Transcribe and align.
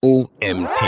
OMT. 0.00 0.80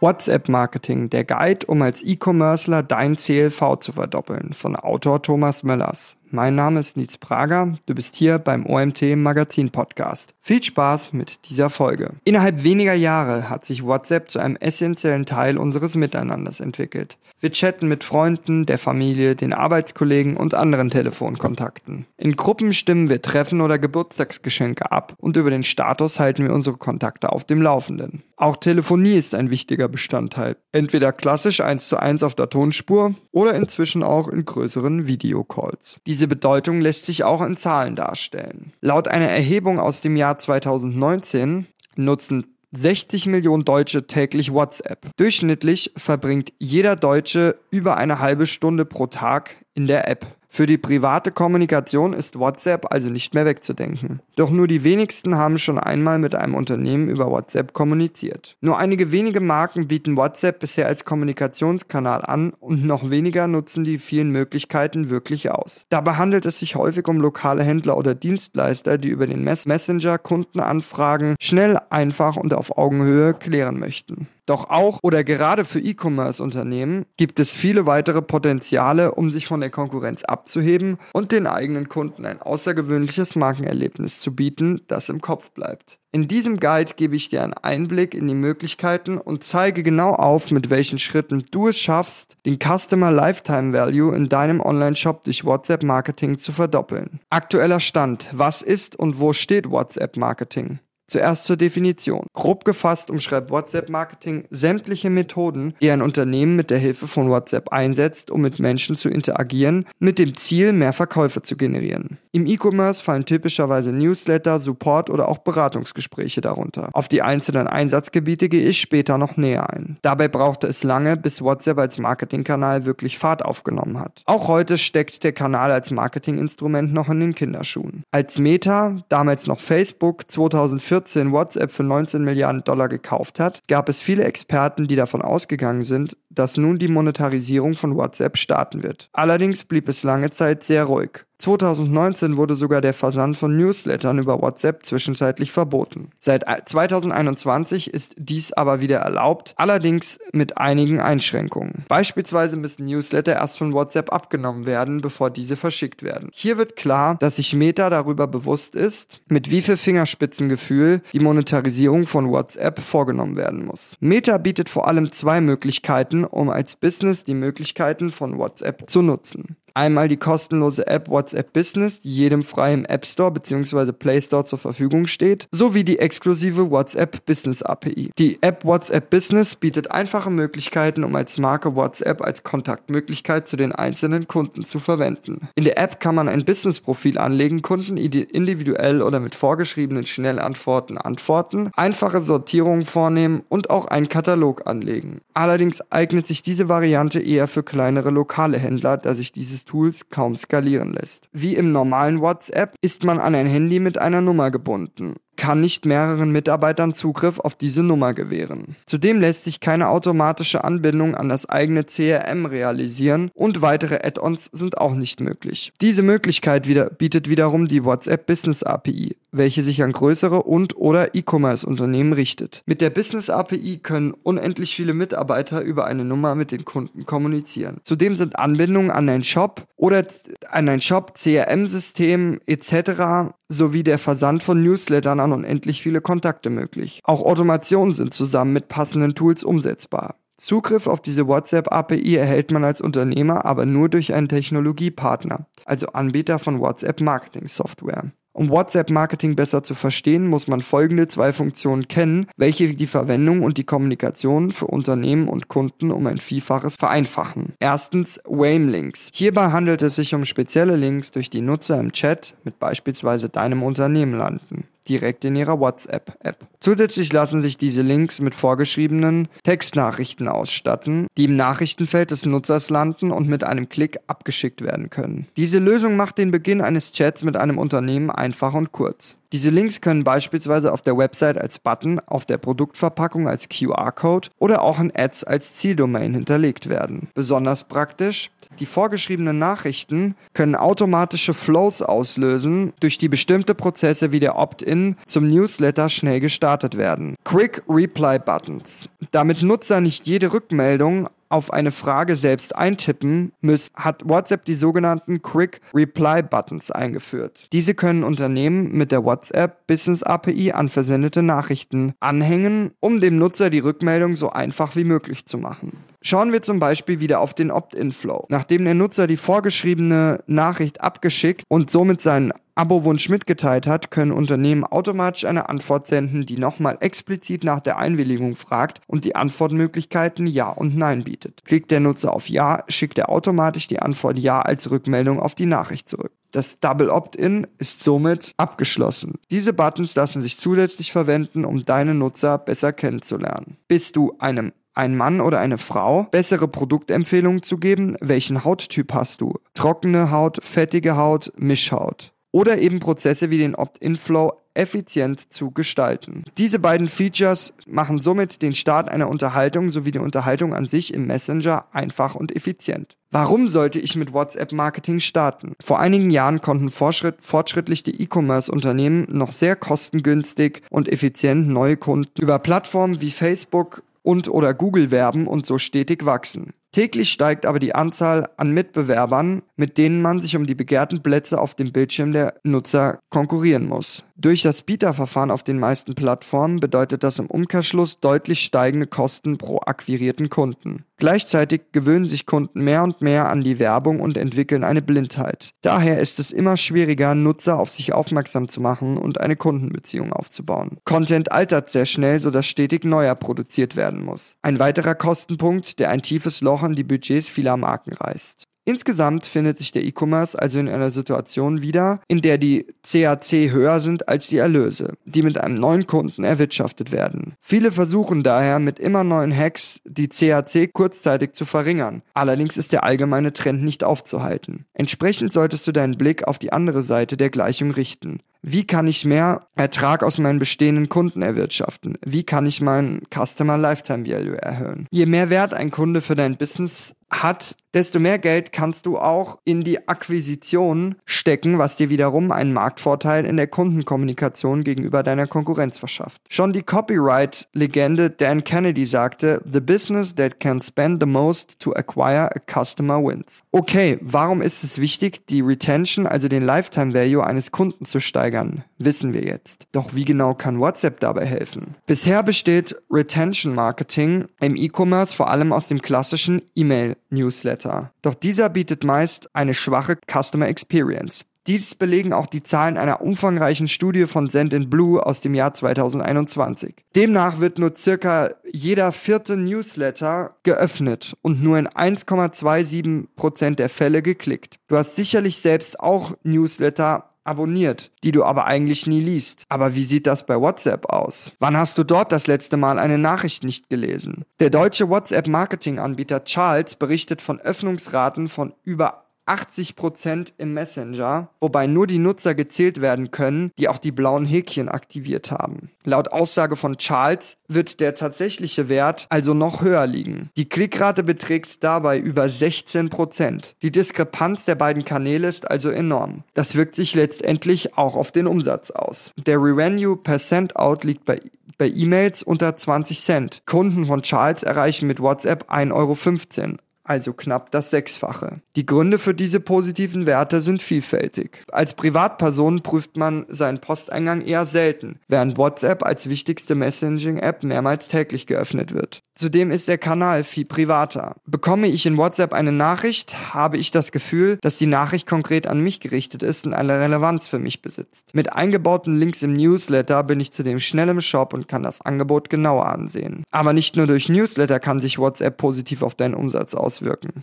WhatsApp-Marketing, 0.00 1.08
der 1.08 1.24
Guide, 1.24 1.64
um 1.64 1.80
als 1.80 2.02
E-Commercer 2.02 2.82
dein 2.82 3.16
CLV 3.16 3.78
zu 3.80 3.92
verdoppeln, 3.92 4.52
von 4.52 4.76
Autor 4.76 5.22
Thomas 5.22 5.62
Möllers. 5.62 6.18
Mein 6.32 6.54
Name 6.54 6.78
ist 6.78 6.96
Nietz 6.96 7.18
Prager, 7.18 7.76
du 7.86 7.94
bist 7.96 8.14
hier 8.14 8.38
beim 8.38 8.64
OMT 8.64 9.16
Magazin 9.16 9.70
Podcast. 9.70 10.32
Viel 10.40 10.62
Spaß 10.62 11.12
mit 11.12 11.40
dieser 11.50 11.70
Folge. 11.70 12.12
Innerhalb 12.22 12.62
weniger 12.62 12.94
Jahre 12.94 13.50
hat 13.50 13.64
sich 13.64 13.82
WhatsApp 13.82 14.30
zu 14.30 14.38
einem 14.38 14.54
essentiellen 14.54 15.26
Teil 15.26 15.58
unseres 15.58 15.96
Miteinanders 15.96 16.60
entwickelt. 16.60 17.18
Wir 17.40 17.50
chatten 17.50 17.88
mit 17.88 18.04
Freunden, 18.04 18.64
der 18.64 18.78
Familie, 18.78 19.34
den 19.34 19.52
Arbeitskollegen 19.52 20.36
und 20.36 20.54
anderen 20.54 20.90
Telefonkontakten. 20.90 22.06
In 22.16 22.36
Gruppen 22.36 22.74
stimmen 22.74 23.10
wir 23.10 23.22
Treffen 23.22 23.60
oder 23.60 23.80
Geburtstagsgeschenke 23.80 24.92
ab 24.92 25.14
und 25.16 25.36
über 25.36 25.50
den 25.50 25.64
Status 25.64 26.20
halten 26.20 26.44
wir 26.44 26.52
unsere 26.52 26.76
Kontakte 26.76 27.32
auf 27.32 27.42
dem 27.42 27.60
Laufenden. 27.60 28.22
Auch 28.40 28.56
Telefonie 28.56 29.16
ist 29.16 29.34
ein 29.34 29.50
wichtiger 29.50 29.86
Bestandteil. 29.86 30.56
Entweder 30.72 31.12
klassisch 31.12 31.60
eins 31.60 31.88
zu 31.88 31.98
eins 31.98 32.22
auf 32.22 32.34
der 32.34 32.48
Tonspur 32.48 33.14
oder 33.32 33.52
inzwischen 33.52 34.02
auch 34.02 34.28
in 34.28 34.46
größeren 34.46 35.06
Videocalls. 35.06 35.98
Diese 36.06 36.26
Bedeutung 36.26 36.80
lässt 36.80 37.04
sich 37.04 37.22
auch 37.22 37.42
in 37.42 37.58
Zahlen 37.58 37.96
darstellen. 37.96 38.72
Laut 38.80 39.08
einer 39.08 39.28
Erhebung 39.28 39.78
aus 39.78 40.00
dem 40.00 40.16
Jahr 40.16 40.38
2019 40.38 41.66
nutzen 41.96 42.56
60 42.72 43.26
Millionen 43.26 43.66
Deutsche 43.66 44.06
täglich 44.06 44.54
WhatsApp. 44.54 45.10
Durchschnittlich 45.18 45.92
verbringt 45.98 46.54
jeder 46.58 46.96
Deutsche 46.96 47.56
über 47.70 47.98
eine 47.98 48.20
halbe 48.20 48.46
Stunde 48.46 48.86
pro 48.86 49.06
Tag 49.06 49.54
in 49.74 49.86
der 49.86 50.08
App. 50.08 50.26
Für 50.52 50.66
die 50.66 50.78
private 50.78 51.30
Kommunikation 51.30 52.12
ist 52.12 52.36
WhatsApp 52.36 52.92
also 52.92 53.08
nicht 53.08 53.34
mehr 53.34 53.46
wegzudenken. 53.46 54.20
Doch 54.34 54.50
nur 54.50 54.66
die 54.66 54.82
wenigsten 54.82 55.36
haben 55.36 55.58
schon 55.58 55.78
einmal 55.78 56.18
mit 56.18 56.34
einem 56.34 56.56
Unternehmen 56.56 57.08
über 57.08 57.30
WhatsApp 57.30 57.72
kommuniziert. 57.72 58.56
Nur 58.60 58.76
einige 58.76 59.12
wenige 59.12 59.40
Marken 59.40 59.86
bieten 59.86 60.16
WhatsApp 60.16 60.58
bisher 60.58 60.88
als 60.88 61.04
Kommunikationskanal 61.04 62.24
an 62.24 62.52
und 62.58 62.84
noch 62.84 63.10
weniger 63.10 63.46
nutzen 63.46 63.84
die 63.84 63.98
vielen 63.98 64.30
Möglichkeiten 64.32 65.08
wirklich 65.08 65.52
aus. 65.52 65.86
Dabei 65.88 66.14
handelt 66.14 66.44
es 66.46 66.58
sich 66.58 66.74
häufig 66.74 67.06
um 67.06 67.20
lokale 67.20 67.62
Händler 67.62 67.96
oder 67.96 68.16
Dienstleister, 68.16 68.98
die 68.98 69.08
über 69.08 69.28
den 69.28 69.44
Messenger 69.44 70.18
Kundenanfragen 70.18 71.36
schnell, 71.38 71.78
einfach 71.90 72.34
und 72.34 72.54
auf 72.54 72.76
Augenhöhe 72.76 73.34
klären 73.34 73.78
möchten. 73.78 74.26
Doch 74.50 74.68
auch 74.68 74.98
oder 75.04 75.22
gerade 75.22 75.64
für 75.64 75.78
E-Commerce-Unternehmen 75.78 77.06
gibt 77.16 77.38
es 77.38 77.54
viele 77.54 77.86
weitere 77.86 78.20
Potenziale, 78.20 79.14
um 79.14 79.30
sich 79.30 79.46
von 79.46 79.60
der 79.60 79.70
Konkurrenz 79.70 80.24
abzuheben 80.24 80.98
und 81.12 81.30
den 81.30 81.46
eigenen 81.46 81.88
Kunden 81.88 82.26
ein 82.26 82.42
außergewöhnliches 82.42 83.36
Markenerlebnis 83.36 84.18
zu 84.18 84.34
bieten, 84.34 84.80
das 84.88 85.08
im 85.08 85.20
Kopf 85.20 85.52
bleibt. 85.52 86.00
In 86.10 86.26
diesem 86.26 86.58
Guide 86.58 86.94
gebe 86.96 87.14
ich 87.14 87.28
dir 87.28 87.44
einen 87.44 87.54
Einblick 87.54 88.12
in 88.12 88.26
die 88.26 88.34
Möglichkeiten 88.34 89.18
und 89.18 89.44
zeige 89.44 89.84
genau 89.84 90.14
auf, 90.14 90.50
mit 90.50 90.68
welchen 90.68 90.98
Schritten 90.98 91.44
du 91.52 91.68
es 91.68 91.78
schaffst, 91.78 92.36
den 92.44 92.58
Customer 92.58 93.12
Lifetime 93.12 93.72
Value 93.72 94.16
in 94.16 94.28
deinem 94.28 94.60
Online-Shop 94.60 95.22
durch 95.22 95.44
WhatsApp 95.44 95.84
Marketing 95.84 96.38
zu 96.38 96.50
verdoppeln. 96.50 97.20
Aktueller 97.30 97.78
Stand. 97.78 98.28
Was 98.32 98.62
ist 98.62 98.96
und 98.96 99.20
wo 99.20 99.32
steht 99.32 99.70
WhatsApp 99.70 100.16
Marketing? 100.16 100.80
Zuerst 101.10 101.44
zur 101.44 101.56
Definition. 101.56 102.26
Grob 102.34 102.64
gefasst 102.64 103.10
umschreibt 103.10 103.50
WhatsApp-Marketing 103.50 104.44
sämtliche 104.50 105.10
Methoden, 105.10 105.74
die 105.80 105.90
ein 105.90 106.02
Unternehmen 106.02 106.54
mit 106.54 106.70
der 106.70 106.78
Hilfe 106.78 107.08
von 107.08 107.28
WhatsApp 107.28 107.72
einsetzt, 107.72 108.30
um 108.30 108.42
mit 108.42 108.60
Menschen 108.60 108.96
zu 108.96 109.08
interagieren, 109.08 109.86
mit 109.98 110.20
dem 110.20 110.36
Ziel, 110.36 110.72
mehr 110.72 110.92
Verkäufe 110.92 111.42
zu 111.42 111.56
generieren. 111.56 112.18
Im 112.30 112.46
E-Commerce 112.46 113.02
fallen 113.02 113.24
typischerweise 113.24 113.90
Newsletter, 113.92 114.60
Support 114.60 115.10
oder 115.10 115.28
auch 115.28 115.38
Beratungsgespräche 115.38 116.42
darunter. 116.42 116.90
Auf 116.92 117.08
die 117.08 117.22
einzelnen 117.22 117.66
Einsatzgebiete 117.66 118.48
gehe 118.48 118.68
ich 118.68 118.80
später 118.80 119.18
noch 119.18 119.36
näher 119.36 119.68
ein. 119.68 119.98
Dabei 120.02 120.28
brauchte 120.28 120.68
es 120.68 120.84
lange, 120.84 121.16
bis 121.16 121.42
WhatsApp 121.42 121.78
als 121.78 121.98
Marketingkanal 121.98 122.86
wirklich 122.86 123.18
Fahrt 123.18 123.44
aufgenommen 123.44 123.98
hat. 123.98 124.22
Auch 124.26 124.46
heute 124.46 124.78
steckt 124.78 125.24
der 125.24 125.32
Kanal 125.32 125.72
als 125.72 125.90
Marketinginstrument 125.90 126.94
noch 126.94 127.08
in 127.08 127.18
den 127.18 127.34
Kinderschuhen. 127.34 128.04
Als 128.12 128.38
Meta, 128.38 129.02
damals 129.08 129.48
noch 129.48 129.58
Facebook, 129.58 130.30
2014 130.30 130.99
2014 131.04 131.32
WhatsApp 131.32 131.70
für 131.70 131.82
19 131.82 132.22
Milliarden 132.22 132.64
Dollar 132.64 132.88
gekauft 132.88 133.40
hat, 133.40 133.62
gab 133.68 133.88
es 133.88 134.00
viele 134.00 134.24
Experten, 134.24 134.86
die 134.86 134.96
davon 134.96 135.22
ausgegangen 135.22 135.82
sind, 135.82 136.16
dass 136.30 136.56
nun 136.56 136.78
die 136.78 136.88
Monetarisierung 136.88 137.74
von 137.74 137.96
WhatsApp 137.96 138.36
starten 138.36 138.82
wird. 138.82 139.08
Allerdings 139.12 139.64
blieb 139.64 139.88
es 139.88 140.02
lange 140.02 140.30
Zeit 140.30 140.62
sehr 140.62 140.84
ruhig. 140.84 141.24
2019 141.40 142.36
wurde 142.36 142.54
sogar 142.54 142.80
der 142.80 142.92
Versand 142.92 143.38
von 143.38 143.56
Newslettern 143.56 144.18
über 144.18 144.42
WhatsApp 144.42 144.84
zwischenzeitlich 144.84 145.52
verboten. 145.52 146.10
Seit 146.18 146.44
2021 146.68 147.92
ist 147.92 148.14
dies 148.18 148.52
aber 148.52 148.80
wieder 148.80 148.98
erlaubt, 148.98 149.54
allerdings 149.56 150.18
mit 150.32 150.58
einigen 150.58 151.00
Einschränkungen. 151.00 151.84
Beispielsweise 151.88 152.56
müssen 152.56 152.84
Newsletter 152.84 153.32
erst 153.32 153.58
von 153.58 153.72
WhatsApp 153.72 154.12
abgenommen 154.12 154.66
werden, 154.66 155.00
bevor 155.00 155.30
diese 155.30 155.56
verschickt 155.56 156.02
werden. 156.02 156.28
Hier 156.32 156.58
wird 156.58 156.76
klar, 156.76 157.16
dass 157.20 157.36
sich 157.36 157.54
Meta 157.54 157.88
darüber 157.88 158.26
bewusst 158.26 158.74
ist, 158.74 159.20
mit 159.28 159.50
wie 159.50 159.62
viel 159.62 159.76
Fingerspitzengefühl 159.76 161.02
die 161.12 161.20
Monetarisierung 161.20 162.06
von 162.06 162.30
WhatsApp 162.30 162.80
vorgenommen 162.80 163.36
werden 163.36 163.64
muss. 163.64 163.96
Meta 164.00 164.36
bietet 164.38 164.68
vor 164.68 164.86
allem 164.86 165.10
zwei 165.10 165.40
Möglichkeiten, 165.40 166.24
um 166.24 166.50
als 166.50 166.76
Business 166.76 167.24
die 167.24 167.34
Möglichkeiten 167.34 168.10
von 168.10 168.38
WhatsApp 168.38 168.88
zu 168.88 169.00
nutzen. 169.02 169.56
Einmal 169.74 170.08
die 170.08 170.16
kostenlose 170.16 170.86
App 170.86 171.08
WhatsApp 171.08 171.52
Business, 171.52 172.00
die 172.00 172.14
jedem 172.14 172.42
frei 172.42 172.74
im 172.74 172.84
App 172.84 173.06
Store 173.06 173.30
bzw. 173.30 173.92
Play 173.92 174.20
Store 174.20 174.44
zur 174.44 174.58
Verfügung 174.58 175.06
steht, 175.06 175.46
sowie 175.52 175.84
die 175.84 175.98
exklusive 175.98 176.70
WhatsApp 176.70 177.24
Business 177.26 177.62
API. 177.62 178.10
Die 178.18 178.38
App 178.42 178.64
WhatsApp 178.64 179.10
Business 179.10 179.54
bietet 179.54 179.90
einfache 179.90 180.30
Möglichkeiten, 180.30 181.04
um 181.04 181.14
als 181.14 181.38
Marke 181.38 181.74
WhatsApp 181.74 182.22
als 182.22 182.42
Kontaktmöglichkeit 182.42 183.48
zu 183.48 183.56
den 183.56 183.72
einzelnen 183.72 184.28
Kunden 184.28 184.64
zu 184.64 184.78
verwenden. 184.78 185.48
In 185.54 185.64
der 185.64 185.78
App 185.78 186.00
kann 186.00 186.14
man 186.14 186.28
ein 186.28 186.44
Business-Profil 186.44 187.18
anlegen, 187.18 187.62
Kunden 187.62 187.96
individuell 187.96 189.02
oder 189.02 189.20
mit 189.20 189.34
vorgeschriebenen 189.34 190.06
Schnellantworten 190.06 190.98
antworten, 190.98 191.70
einfache 191.76 192.20
Sortierungen 192.20 192.86
vornehmen 192.86 193.42
und 193.48 193.70
auch 193.70 193.86
einen 193.86 194.08
Katalog 194.08 194.66
anlegen. 194.66 195.20
Allerdings 195.34 195.80
eignet 195.90 196.26
sich 196.26 196.42
diese 196.42 196.68
Variante 196.68 197.20
eher 197.20 197.48
für 197.48 197.62
kleinere 197.62 198.10
lokale 198.10 198.58
Händler, 198.58 198.96
da 198.96 199.14
sich 199.14 199.32
dieses 199.32 199.59
dieses 199.60 199.64
Tools 199.64 200.08
kaum 200.08 200.36
skalieren 200.36 200.92
lässt. 200.92 201.28
Wie 201.32 201.54
im 201.54 201.72
normalen 201.72 202.20
WhatsApp 202.20 202.74
ist 202.80 203.04
man 203.04 203.18
an 203.18 203.34
ein 203.34 203.46
Handy 203.46 203.80
mit 203.80 203.98
einer 203.98 204.20
Nummer 204.20 204.50
gebunden 204.50 205.16
kann 205.36 205.60
nicht 205.60 205.86
mehreren 205.86 206.30
Mitarbeitern 206.32 206.92
Zugriff 206.92 207.38
auf 207.38 207.54
diese 207.54 207.82
Nummer 207.82 208.14
gewähren. 208.14 208.76
Zudem 208.86 209.20
lässt 209.20 209.44
sich 209.44 209.60
keine 209.60 209.88
automatische 209.88 210.64
Anbindung 210.64 211.14
an 211.14 211.28
das 211.28 211.48
eigene 211.48 211.84
CRM 211.84 212.46
realisieren 212.46 213.30
und 213.34 213.62
weitere 213.62 214.06
Add-ons 214.06 214.50
sind 214.52 214.78
auch 214.78 214.94
nicht 214.94 215.20
möglich. 215.20 215.72
Diese 215.80 216.02
Möglichkeit 216.02 216.68
wieder, 216.68 216.90
bietet 216.90 217.28
wiederum 217.28 217.68
die 217.68 217.84
WhatsApp 217.84 218.26
Business 218.26 218.62
API, 218.62 219.16
welche 219.32 219.62
sich 219.62 219.82
an 219.82 219.92
größere 219.92 220.42
und 220.42 220.76
oder 220.76 221.14
E-Commerce 221.14 221.66
Unternehmen 221.66 222.12
richtet. 222.12 222.62
Mit 222.66 222.80
der 222.80 222.90
Business 222.90 223.30
API 223.30 223.78
können 223.78 224.12
unendlich 224.12 224.74
viele 224.74 224.94
Mitarbeiter 224.94 225.62
über 225.62 225.86
eine 225.86 226.04
Nummer 226.04 226.34
mit 226.34 226.52
den 226.52 226.64
Kunden 226.64 227.06
kommunizieren. 227.06 227.78
Zudem 227.82 228.16
sind 228.16 228.38
Anbindungen 228.38 228.90
an 228.90 229.08
einen 229.08 229.24
Shop 229.24 229.66
oder 229.76 230.04
an 230.48 230.68
ein 230.68 230.80
Shop, 230.80 231.14
CRM-System 231.14 232.40
etc. 232.46 233.32
sowie 233.50 233.82
der 233.82 233.98
Versand 233.98 234.42
von 234.42 234.62
Newslettern 234.62 235.20
an 235.20 235.32
unendlich 235.32 235.82
viele 235.82 236.00
Kontakte 236.00 236.48
möglich. 236.50 237.00
Auch 237.04 237.22
Automationen 237.22 237.92
sind 237.92 238.14
zusammen 238.14 238.52
mit 238.52 238.68
passenden 238.68 239.14
Tools 239.14 239.44
umsetzbar. 239.44 240.14
Zugriff 240.38 240.86
auf 240.86 241.02
diese 241.02 241.26
WhatsApp-API 241.26 242.14
erhält 242.14 242.50
man 242.50 242.64
als 242.64 242.80
Unternehmer 242.80 243.44
aber 243.44 243.66
nur 243.66 243.90
durch 243.90 244.14
einen 244.14 244.28
Technologiepartner, 244.28 245.46
also 245.66 245.88
Anbieter 245.88 246.38
von 246.38 246.60
WhatsApp-Marketing-Software. 246.60 248.12
Um 248.32 248.48
WhatsApp-Marketing 248.48 249.34
besser 249.34 249.64
zu 249.64 249.74
verstehen, 249.74 250.28
muss 250.28 250.46
man 250.46 250.62
folgende 250.62 251.08
zwei 251.08 251.32
Funktionen 251.32 251.88
kennen, 251.88 252.26
welche 252.36 252.74
die 252.74 252.86
Verwendung 252.86 253.42
und 253.42 253.58
die 253.58 253.64
Kommunikation 253.64 254.52
für 254.52 254.66
Unternehmen 254.66 255.28
und 255.28 255.48
Kunden 255.48 255.90
um 255.90 256.06
ein 256.06 256.20
Vielfaches 256.20 256.76
vereinfachen. 256.76 257.54
Erstens 257.58 258.20
WAME-Links. 258.24 259.10
Hierbei 259.12 259.50
handelt 259.50 259.82
es 259.82 259.96
sich 259.96 260.14
um 260.14 260.24
spezielle 260.24 260.76
Links, 260.76 261.10
durch 261.10 261.28
die 261.28 261.40
Nutzer 261.40 261.80
im 261.80 261.90
Chat 261.90 262.34
mit 262.44 262.60
beispielsweise 262.60 263.28
deinem 263.28 263.64
Unternehmen 263.64 264.14
landen 264.14 264.64
direkt 264.90 265.24
in 265.24 265.36
ihrer 265.36 265.60
WhatsApp-App. 265.60 266.46
Zusätzlich 266.58 267.12
lassen 267.12 267.40
sich 267.40 267.56
diese 267.56 267.80
Links 267.80 268.20
mit 268.20 268.34
vorgeschriebenen 268.34 269.28
Textnachrichten 269.44 270.28
ausstatten, 270.28 271.06
die 271.16 271.24
im 271.24 271.36
Nachrichtenfeld 271.36 272.10
des 272.10 272.26
Nutzers 272.26 272.68
landen 272.68 273.12
und 273.12 273.28
mit 273.28 273.44
einem 273.44 273.68
Klick 273.68 273.98
abgeschickt 274.08 274.60
werden 274.60 274.90
können. 274.90 275.26
Diese 275.36 275.60
Lösung 275.60 275.96
macht 275.96 276.18
den 276.18 276.32
Beginn 276.32 276.60
eines 276.60 276.92
Chats 276.92 277.22
mit 277.22 277.36
einem 277.36 277.56
Unternehmen 277.56 278.10
einfach 278.10 278.52
und 278.52 278.72
kurz. 278.72 279.16
Diese 279.32 279.50
Links 279.50 279.80
können 279.80 280.02
beispielsweise 280.02 280.72
auf 280.72 280.82
der 280.82 280.98
Website 280.98 281.38
als 281.38 281.60
Button, 281.60 282.00
auf 282.00 282.26
der 282.26 282.38
Produktverpackung 282.38 283.28
als 283.28 283.48
QR-Code 283.48 284.28
oder 284.40 284.62
auch 284.62 284.80
in 284.80 284.92
Ads 284.92 285.22
als 285.22 285.54
Zieldomain 285.54 286.14
hinterlegt 286.14 286.68
werden. 286.68 287.08
Besonders 287.14 287.62
praktisch, 287.62 288.32
die 288.58 288.66
vorgeschriebenen 288.66 289.38
Nachrichten 289.38 290.16
können 290.34 290.56
automatische 290.56 291.32
Flows 291.32 291.80
auslösen, 291.80 292.72
durch 292.80 292.98
die 292.98 293.08
bestimmte 293.08 293.54
Prozesse 293.54 294.10
wie 294.10 294.20
der 294.20 294.36
Opt-in 294.36 294.79
Opt-in 294.80 294.96
zum 295.06 295.28
Newsletter 295.28 295.88
schnell 295.88 296.20
gestartet 296.20 296.76
werden. 296.76 297.16
Quick 297.24 297.62
Reply 297.68 298.18
Buttons. 298.18 298.88
Damit 299.10 299.42
Nutzer 299.42 299.80
nicht 299.80 300.06
jede 300.06 300.32
Rückmeldung 300.32 301.08
auf 301.28 301.52
eine 301.52 301.70
Frage 301.70 302.16
selbst 302.16 302.56
eintippen 302.56 303.32
müssen, 303.40 303.70
hat 303.76 304.08
WhatsApp 304.08 304.44
die 304.46 304.54
sogenannten 304.54 305.22
Quick 305.22 305.60
Reply 305.72 306.22
Buttons 306.22 306.72
eingeführt. 306.72 307.46
Diese 307.52 307.74
können 307.74 308.02
Unternehmen 308.02 308.72
mit 308.72 308.90
der 308.90 309.04
WhatsApp 309.04 309.64
Business 309.68 310.02
API 310.02 310.50
an 310.52 310.68
versendete 310.68 311.22
Nachrichten 311.22 311.94
anhängen, 312.00 312.72
um 312.80 313.00
dem 313.00 313.16
Nutzer 313.18 313.48
die 313.48 313.60
Rückmeldung 313.60 314.16
so 314.16 314.30
einfach 314.30 314.74
wie 314.74 314.82
möglich 314.82 315.24
zu 315.26 315.38
machen. 315.38 315.84
Schauen 316.02 316.32
wir 316.32 316.42
zum 316.42 316.58
Beispiel 316.58 316.98
wieder 316.98 317.20
auf 317.20 317.34
den 317.34 317.52
Opt-in-Flow. 317.52 318.26
Nachdem 318.28 318.64
der 318.64 318.74
Nutzer 318.74 319.06
die 319.06 319.18
vorgeschriebene 319.18 320.24
Nachricht 320.26 320.80
abgeschickt 320.80 321.44
und 321.46 321.70
somit 321.70 322.00
seinen 322.00 322.32
Abo-Wunsch 322.60 323.08
mitgeteilt 323.08 323.66
hat, 323.66 323.90
können 323.90 324.12
Unternehmen 324.12 324.64
automatisch 324.64 325.24
eine 325.24 325.48
Antwort 325.48 325.86
senden, 325.86 326.26
die 326.26 326.36
nochmal 326.36 326.76
explizit 326.80 327.42
nach 327.42 327.60
der 327.60 327.78
Einwilligung 327.78 328.36
fragt 328.36 328.82
und 328.86 329.06
die 329.06 329.16
Antwortmöglichkeiten 329.16 330.26
Ja 330.26 330.50
und 330.50 330.76
Nein 330.76 331.04
bietet. 331.04 331.42
Klickt 331.46 331.70
der 331.70 331.80
Nutzer 331.80 332.12
auf 332.12 332.28
Ja, 332.28 332.64
schickt 332.68 332.98
er 332.98 333.08
automatisch 333.08 333.66
die 333.66 333.80
Antwort 333.80 334.18
Ja 334.18 334.42
als 334.42 334.70
Rückmeldung 334.70 335.20
auf 335.20 335.34
die 335.34 335.46
Nachricht 335.46 335.88
zurück. 335.88 336.12
Das 336.32 336.60
Double 336.60 336.90
Opt-in 336.90 337.46
ist 337.56 337.82
somit 337.82 338.34
abgeschlossen. 338.36 339.14
Diese 339.30 339.54
Buttons 339.54 339.94
lassen 339.94 340.20
sich 340.20 340.36
zusätzlich 340.36 340.92
verwenden, 340.92 341.46
um 341.46 341.64
deine 341.64 341.94
Nutzer 341.94 342.36
besser 342.36 342.74
kennenzulernen. 342.74 343.56
Bist 343.68 343.96
du 343.96 344.12
einem 344.18 344.52
ein 344.74 344.98
Mann 344.98 345.22
oder 345.22 345.40
eine 345.40 345.56
Frau, 345.56 346.08
bessere 346.10 346.46
Produktempfehlungen 346.46 347.42
zu 347.42 347.56
geben, 347.56 347.96
welchen 348.02 348.44
Hauttyp 348.44 348.92
hast 348.92 349.22
du? 349.22 349.38
Trockene 349.54 350.10
Haut, 350.10 350.44
fettige 350.44 350.98
Haut, 350.98 351.32
Mischhaut 351.36 352.12
oder 352.32 352.58
eben 352.58 352.80
Prozesse 352.80 353.30
wie 353.30 353.38
den 353.38 353.54
Opt-in-Flow 353.54 354.32
effizient 354.54 355.32
zu 355.32 355.52
gestalten. 355.52 356.24
Diese 356.36 356.58
beiden 356.58 356.88
Features 356.88 357.52
machen 357.66 358.00
somit 358.00 358.42
den 358.42 358.54
Start 358.54 358.88
einer 358.88 359.08
Unterhaltung 359.08 359.70
sowie 359.70 359.92
die 359.92 359.98
Unterhaltung 359.98 360.54
an 360.54 360.66
sich 360.66 360.92
im 360.92 361.06
Messenger 361.06 361.66
einfach 361.72 362.14
und 362.14 362.34
effizient. 362.34 362.96
Warum 363.12 363.48
sollte 363.48 363.78
ich 363.78 363.96
mit 363.96 364.12
WhatsApp-Marketing 364.12 365.00
starten? 365.00 365.54
Vor 365.60 365.78
einigen 365.78 366.10
Jahren 366.10 366.40
konnten 366.40 366.70
fortschritt, 366.70 367.16
fortschrittliche 367.20 367.90
E-Commerce-Unternehmen 367.90 369.06
noch 369.08 369.32
sehr 369.32 369.56
kostengünstig 369.56 370.62
und 370.70 370.88
effizient 370.88 371.48
neue 371.48 371.76
Kunden 371.76 372.20
über 372.20 372.38
Plattformen 372.38 373.00
wie 373.00 373.10
Facebook 373.10 373.82
und 374.02 374.28
oder 374.28 374.54
Google 374.54 374.90
werben 374.90 375.26
und 375.26 375.46
so 375.46 375.58
stetig 375.58 376.04
wachsen. 376.04 376.54
Täglich 376.72 377.10
steigt 377.10 377.46
aber 377.46 377.58
die 377.58 377.74
Anzahl 377.74 378.28
an 378.36 378.52
Mitbewerbern, 378.52 379.42
mit 379.56 379.76
denen 379.76 380.02
man 380.02 380.20
sich 380.20 380.36
um 380.36 380.46
die 380.46 380.54
begehrten 380.54 381.02
Plätze 381.02 381.40
auf 381.40 381.54
dem 381.54 381.72
Bildschirm 381.72 382.12
der 382.12 382.34
Nutzer 382.44 383.00
konkurrieren 383.10 383.66
muss. 383.66 384.04
Durch 384.20 384.42
das 384.42 384.60
Bieterverfahren 384.60 385.30
auf 385.30 385.42
den 385.42 385.58
meisten 385.58 385.94
Plattformen 385.94 386.60
bedeutet 386.60 387.02
das 387.02 387.18
im 387.18 387.26
Umkehrschluss 387.26 388.00
deutlich 388.00 388.40
steigende 388.40 388.86
Kosten 388.86 389.38
pro 389.38 389.60
akquirierten 389.64 390.28
Kunden. 390.28 390.84
Gleichzeitig 390.98 391.62
gewöhnen 391.72 392.04
sich 392.04 392.26
Kunden 392.26 392.62
mehr 392.62 392.82
und 392.82 393.00
mehr 393.00 393.30
an 393.30 393.42
die 393.42 393.58
Werbung 393.58 394.00
und 394.00 394.18
entwickeln 394.18 394.62
eine 394.62 394.82
Blindheit. 394.82 395.54
Daher 395.62 395.98
ist 395.98 396.18
es 396.18 396.30
immer 396.32 396.58
schwieriger, 396.58 397.14
Nutzer 397.14 397.58
auf 397.58 397.70
sich 397.70 397.94
aufmerksam 397.94 398.48
zu 398.48 398.60
machen 398.60 398.98
und 398.98 399.18
eine 399.18 399.36
Kundenbeziehung 399.36 400.12
aufzubauen. 400.12 400.76
Content 400.84 401.32
altert 401.32 401.70
sehr 401.70 401.86
schnell, 401.86 402.20
sodass 402.20 402.44
stetig 402.44 402.84
neuer 402.84 403.14
produziert 403.14 403.74
werden 403.74 404.04
muss. 404.04 404.36
Ein 404.42 404.58
weiterer 404.58 404.94
Kostenpunkt, 404.94 405.80
der 405.80 405.88
ein 405.88 406.02
tiefes 406.02 406.42
Loch 406.42 406.59
in 406.68 406.76
die 406.76 406.84
Budgets 406.84 407.28
vieler 407.28 407.56
Marken 407.56 407.92
reißt. 407.92 408.46
Insgesamt 408.66 409.26
findet 409.26 409.58
sich 409.58 409.72
der 409.72 409.84
E-Commerce 409.84 410.38
also 410.38 410.58
in 410.58 410.68
einer 410.68 410.90
Situation 410.90 411.62
wieder, 411.62 412.00
in 412.08 412.20
der 412.20 412.38
die 412.38 412.66
CAC 412.82 413.50
höher 413.50 413.80
sind 413.80 414.08
als 414.08 414.28
die 414.28 414.36
Erlöse, 414.36 414.94
die 415.04 415.22
mit 415.22 415.38
einem 415.38 415.54
neuen 415.54 415.86
Kunden 415.86 416.24
erwirtschaftet 416.24 416.92
werden. 416.92 417.34
Viele 417.40 417.72
versuchen 417.72 418.22
daher 418.22 418.58
mit 418.58 418.78
immer 418.78 419.02
neuen 419.02 419.36
Hacks 419.36 419.80
die 419.84 420.08
CAC 420.08 420.72
kurzzeitig 420.72 421.32
zu 421.32 421.46
verringern. 421.46 422.02
Allerdings 422.12 422.58
ist 422.58 422.72
der 422.72 422.84
allgemeine 422.84 423.32
Trend 423.32 423.64
nicht 423.64 423.82
aufzuhalten. 423.82 424.66
Entsprechend 424.74 425.32
solltest 425.32 425.66
du 425.66 425.72
deinen 425.72 425.96
Blick 425.96 426.28
auf 426.28 426.38
die 426.38 426.52
andere 426.52 426.82
Seite 426.82 427.16
der 427.16 427.30
Gleichung 427.30 427.70
richten. 427.70 428.20
Wie 428.42 428.64
kann 428.66 428.86
ich 428.86 429.04
mehr 429.04 429.46
Ertrag 429.54 430.02
aus 430.02 430.18
meinen 430.18 430.38
bestehenden 430.38 430.88
Kunden 430.88 431.22
erwirtschaften? 431.22 431.98
Wie 432.04 432.24
kann 432.24 432.46
ich 432.46 432.60
meinen 432.60 433.02
Customer 433.14 433.58
Lifetime 433.58 434.06
Value 434.06 434.40
erhöhen? 434.40 434.86
Je 434.90 435.06
mehr 435.06 435.28
Wert 435.28 435.52
ein 435.52 435.70
Kunde 435.70 436.00
für 436.00 436.16
dein 436.16 436.36
Business 436.36 436.94
hat, 437.10 437.56
desto 437.74 438.00
mehr 438.00 438.18
Geld 438.18 438.52
kannst 438.52 438.86
du 438.86 438.98
auch 438.98 439.38
in 439.44 439.62
die 439.62 439.88
Akquisition 439.88 440.96
stecken, 441.04 441.58
was 441.58 441.76
dir 441.76 441.88
wiederum 441.88 442.32
einen 442.32 442.52
Marktvorteil 442.52 443.24
in 443.24 443.36
der 443.36 443.46
Kundenkommunikation 443.46 444.64
gegenüber 444.64 445.02
deiner 445.02 445.26
Konkurrenz 445.26 445.78
verschafft. 445.78 446.22
Schon 446.28 446.52
die 446.52 446.62
Copyright-Legende 446.62 448.10
Dan 448.10 448.44
Kennedy 448.44 448.86
sagte, 448.86 449.42
The 449.50 449.60
business 449.60 450.14
that 450.14 450.40
can 450.40 450.60
spend 450.60 451.02
the 451.02 451.08
most 451.08 451.60
to 451.60 451.72
acquire 451.72 452.30
a 452.34 452.40
customer 452.40 453.02
wins. 453.02 453.42
Okay, 453.52 453.98
warum 454.00 454.42
ist 454.42 454.64
es 454.64 454.80
wichtig, 454.80 455.26
die 455.28 455.40
Retention, 455.40 456.06
also 456.06 456.28
den 456.28 456.42
Lifetime 456.42 456.94
Value 456.94 457.24
eines 457.24 457.50
Kunden 457.52 457.84
zu 457.84 458.00
steigern? 458.00 458.64
Wissen 458.78 459.12
wir 459.12 459.22
jetzt. 459.22 459.66
Doch 459.72 459.94
wie 459.94 460.04
genau 460.04 460.34
kann 460.34 460.58
WhatsApp 460.58 461.00
dabei 461.00 461.26
helfen? 461.26 461.76
Bisher 461.86 462.22
besteht 462.22 462.74
Retention 462.90 463.54
Marketing 463.54 464.26
im 464.40 464.56
E-Commerce 464.56 465.14
vor 465.14 465.30
allem 465.30 465.52
aus 465.52 465.68
dem 465.68 465.82
klassischen 465.82 466.42
E-Mail 466.54 466.96
Newsletter. 467.08 467.92
Doch 468.02 468.14
dieser 468.14 468.48
bietet 468.48 468.84
meist 468.84 469.34
eine 469.34 469.54
schwache 469.54 469.98
Customer 470.06 470.48
Experience. 470.48 471.24
Dies 471.46 471.74
belegen 471.74 472.12
auch 472.12 472.26
die 472.26 472.42
Zahlen 472.42 472.76
einer 472.76 473.00
umfangreichen 473.00 473.66
Studie 473.66 474.04
von 474.06 474.28
Send 474.28 474.52
in 474.52 474.68
Blue 474.68 475.04
aus 475.04 475.22
dem 475.22 475.34
Jahr 475.34 475.54
2021. 475.54 476.84
Demnach 476.94 477.40
wird 477.40 477.58
nur 477.58 477.74
circa 477.74 478.34
jeder 478.52 478.92
vierte 478.92 479.38
Newsletter 479.38 480.36
geöffnet 480.42 481.16
und 481.22 481.42
nur 481.42 481.58
in 481.58 481.66
1,27% 481.66 483.54
der 483.54 483.70
Fälle 483.70 484.02
geklickt. 484.02 484.60
Du 484.68 484.76
hast 484.76 484.96
sicherlich 484.96 485.38
selbst 485.38 485.80
auch 485.80 486.12
Newsletter 486.22 487.09
abonniert, 487.24 487.90
die 488.02 488.12
du 488.12 488.24
aber 488.24 488.46
eigentlich 488.46 488.86
nie 488.86 489.00
liest. 489.00 489.44
Aber 489.48 489.74
wie 489.74 489.84
sieht 489.84 490.06
das 490.06 490.26
bei 490.26 490.40
WhatsApp 490.40 490.86
aus? 490.86 491.32
Wann 491.38 491.56
hast 491.56 491.78
du 491.78 491.84
dort 491.84 492.12
das 492.12 492.26
letzte 492.26 492.56
Mal 492.56 492.78
eine 492.78 492.98
Nachricht 492.98 493.44
nicht 493.44 493.68
gelesen? 493.68 494.24
Der 494.38 494.50
deutsche 494.50 494.88
WhatsApp-Marketing-Anbieter 494.88 496.24
Charles 496.24 496.74
berichtet 496.74 497.22
von 497.22 497.40
Öffnungsraten 497.40 498.28
von 498.28 498.54
über 498.62 499.09
80% 499.30 500.32
im 500.38 500.54
Messenger, 500.54 501.30
wobei 501.40 501.66
nur 501.66 501.86
die 501.86 501.98
Nutzer 501.98 502.34
gezählt 502.34 502.80
werden 502.80 503.10
können, 503.10 503.52
die 503.58 503.68
auch 503.68 503.78
die 503.78 503.92
blauen 503.92 504.26
Häkchen 504.26 504.68
aktiviert 504.68 505.30
haben. 505.30 505.70
Laut 505.84 506.12
Aussage 506.12 506.56
von 506.56 506.76
Charles 506.76 507.36
wird 507.48 507.80
der 507.80 507.94
tatsächliche 507.94 508.68
Wert 508.68 509.06
also 509.08 509.32
noch 509.32 509.62
höher 509.62 509.86
liegen. 509.86 510.30
Die 510.36 510.48
Klickrate 510.48 511.02
beträgt 511.04 511.62
dabei 511.62 511.98
über 511.98 512.24
16%. 512.24 513.54
Die 513.62 513.70
Diskrepanz 513.70 514.44
der 514.44 514.56
beiden 514.56 514.84
Kanäle 514.84 515.28
ist 515.28 515.50
also 515.50 515.70
enorm. 515.70 516.24
Das 516.34 516.54
wirkt 516.54 516.74
sich 516.74 516.94
letztendlich 516.94 517.78
auch 517.78 517.94
auf 517.94 518.12
den 518.12 518.26
Umsatz 518.26 518.70
aus. 518.70 519.12
Der 519.16 519.38
Revenue 519.38 519.96
per 519.96 520.18
Out 520.54 520.84
liegt 520.84 521.04
bei 521.04 521.20
bei 521.60 521.68
E-Mails 521.68 522.22
unter 522.22 522.56
20 522.56 523.00
Cent. 523.00 523.42
Kunden 523.44 523.84
von 523.84 524.00
Charles 524.00 524.42
erreichen 524.42 524.86
mit 524.86 524.98
WhatsApp 524.98 525.50
1,15 525.50 525.72
Euro 525.74 526.56
also 526.84 527.12
knapp 527.12 527.50
das 527.50 527.70
Sechsfache. 527.70 528.40
Die 528.56 528.66
Gründe 528.66 528.98
für 528.98 529.14
diese 529.14 529.40
positiven 529.40 530.06
Werte 530.06 530.42
sind 530.42 530.62
vielfältig. 530.62 531.44
Als 531.52 531.74
Privatperson 531.74 532.62
prüft 532.62 532.96
man 532.96 533.26
seinen 533.28 533.58
Posteingang 533.58 534.22
eher 534.22 534.46
selten, 534.46 534.98
während 535.06 535.38
WhatsApp 535.38 535.84
als 535.84 536.08
wichtigste 536.08 536.54
Messaging-App 536.54 537.44
mehrmals 537.44 537.88
täglich 537.88 538.26
geöffnet 538.26 538.74
wird. 538.74 539.02
Zudem 539.14 539.50
ist 539.50 539.68
der 539.68 539.76
Kanal 539.76 540.24
viel 540.24 540.46
privater. 540.46 541.16
Bekomme 541.26 541.66
ich 541.66 541.84
in 541.84 541.98
WhatsApp 541.98 542.32
eine 542.32 542.52
Nachricht, 542.52 543.34
habe 543.34 543.58
ich 543.58 543.70
das 543.70 543.92
Gefühl, 543.92 544.38
dass 544.40 544.56
die 544.56 544.66
Nachricht 544.66 545.06
konkret 545.06 545.46
an 545.46 545.60
mich 545.60 545.80
gerichtet 545.80 546.22
ist 546.22 546.46
und 546.46 546.54
eine 546.54 546.80
Relevanz 546.80 547.28
für 547.28 547.38
mich 547.38 547.60
besitzt. 547.60 548.14
Mit 548.14 548.32
eingebauten 548.32 548.94
Links 548.94 549.22
im 549.22 549.34
Newsletter 549.34 550.02
bin 550.04 550.20
ich 550.20 550.32
zudem 550.32 550.58
schnell 550.58 550.88
im 550.88 551.02
Shop 551.02 551.34
und 551.34 551.48
kann 551.48 551.62
das 551.62 551.82
Angebot 551.82 552.30
genauer 552.30 552.66
ansehen. 552.66 553.24
Aber 553.30 553.52
nicht 553.52 553.76
nur 553.76 553.86
durch 553.86 554.08
Newsletter 554.08 554.58
kann 554.58 554.80
sich 554.80 554.98
WhatsApp 554.98 555.36
positiv 555.36 555.82
auf 555.82 555.94
deinen 555.94 556.14
Umsatz 556.14 556.54
auswirken. 556.54 556.69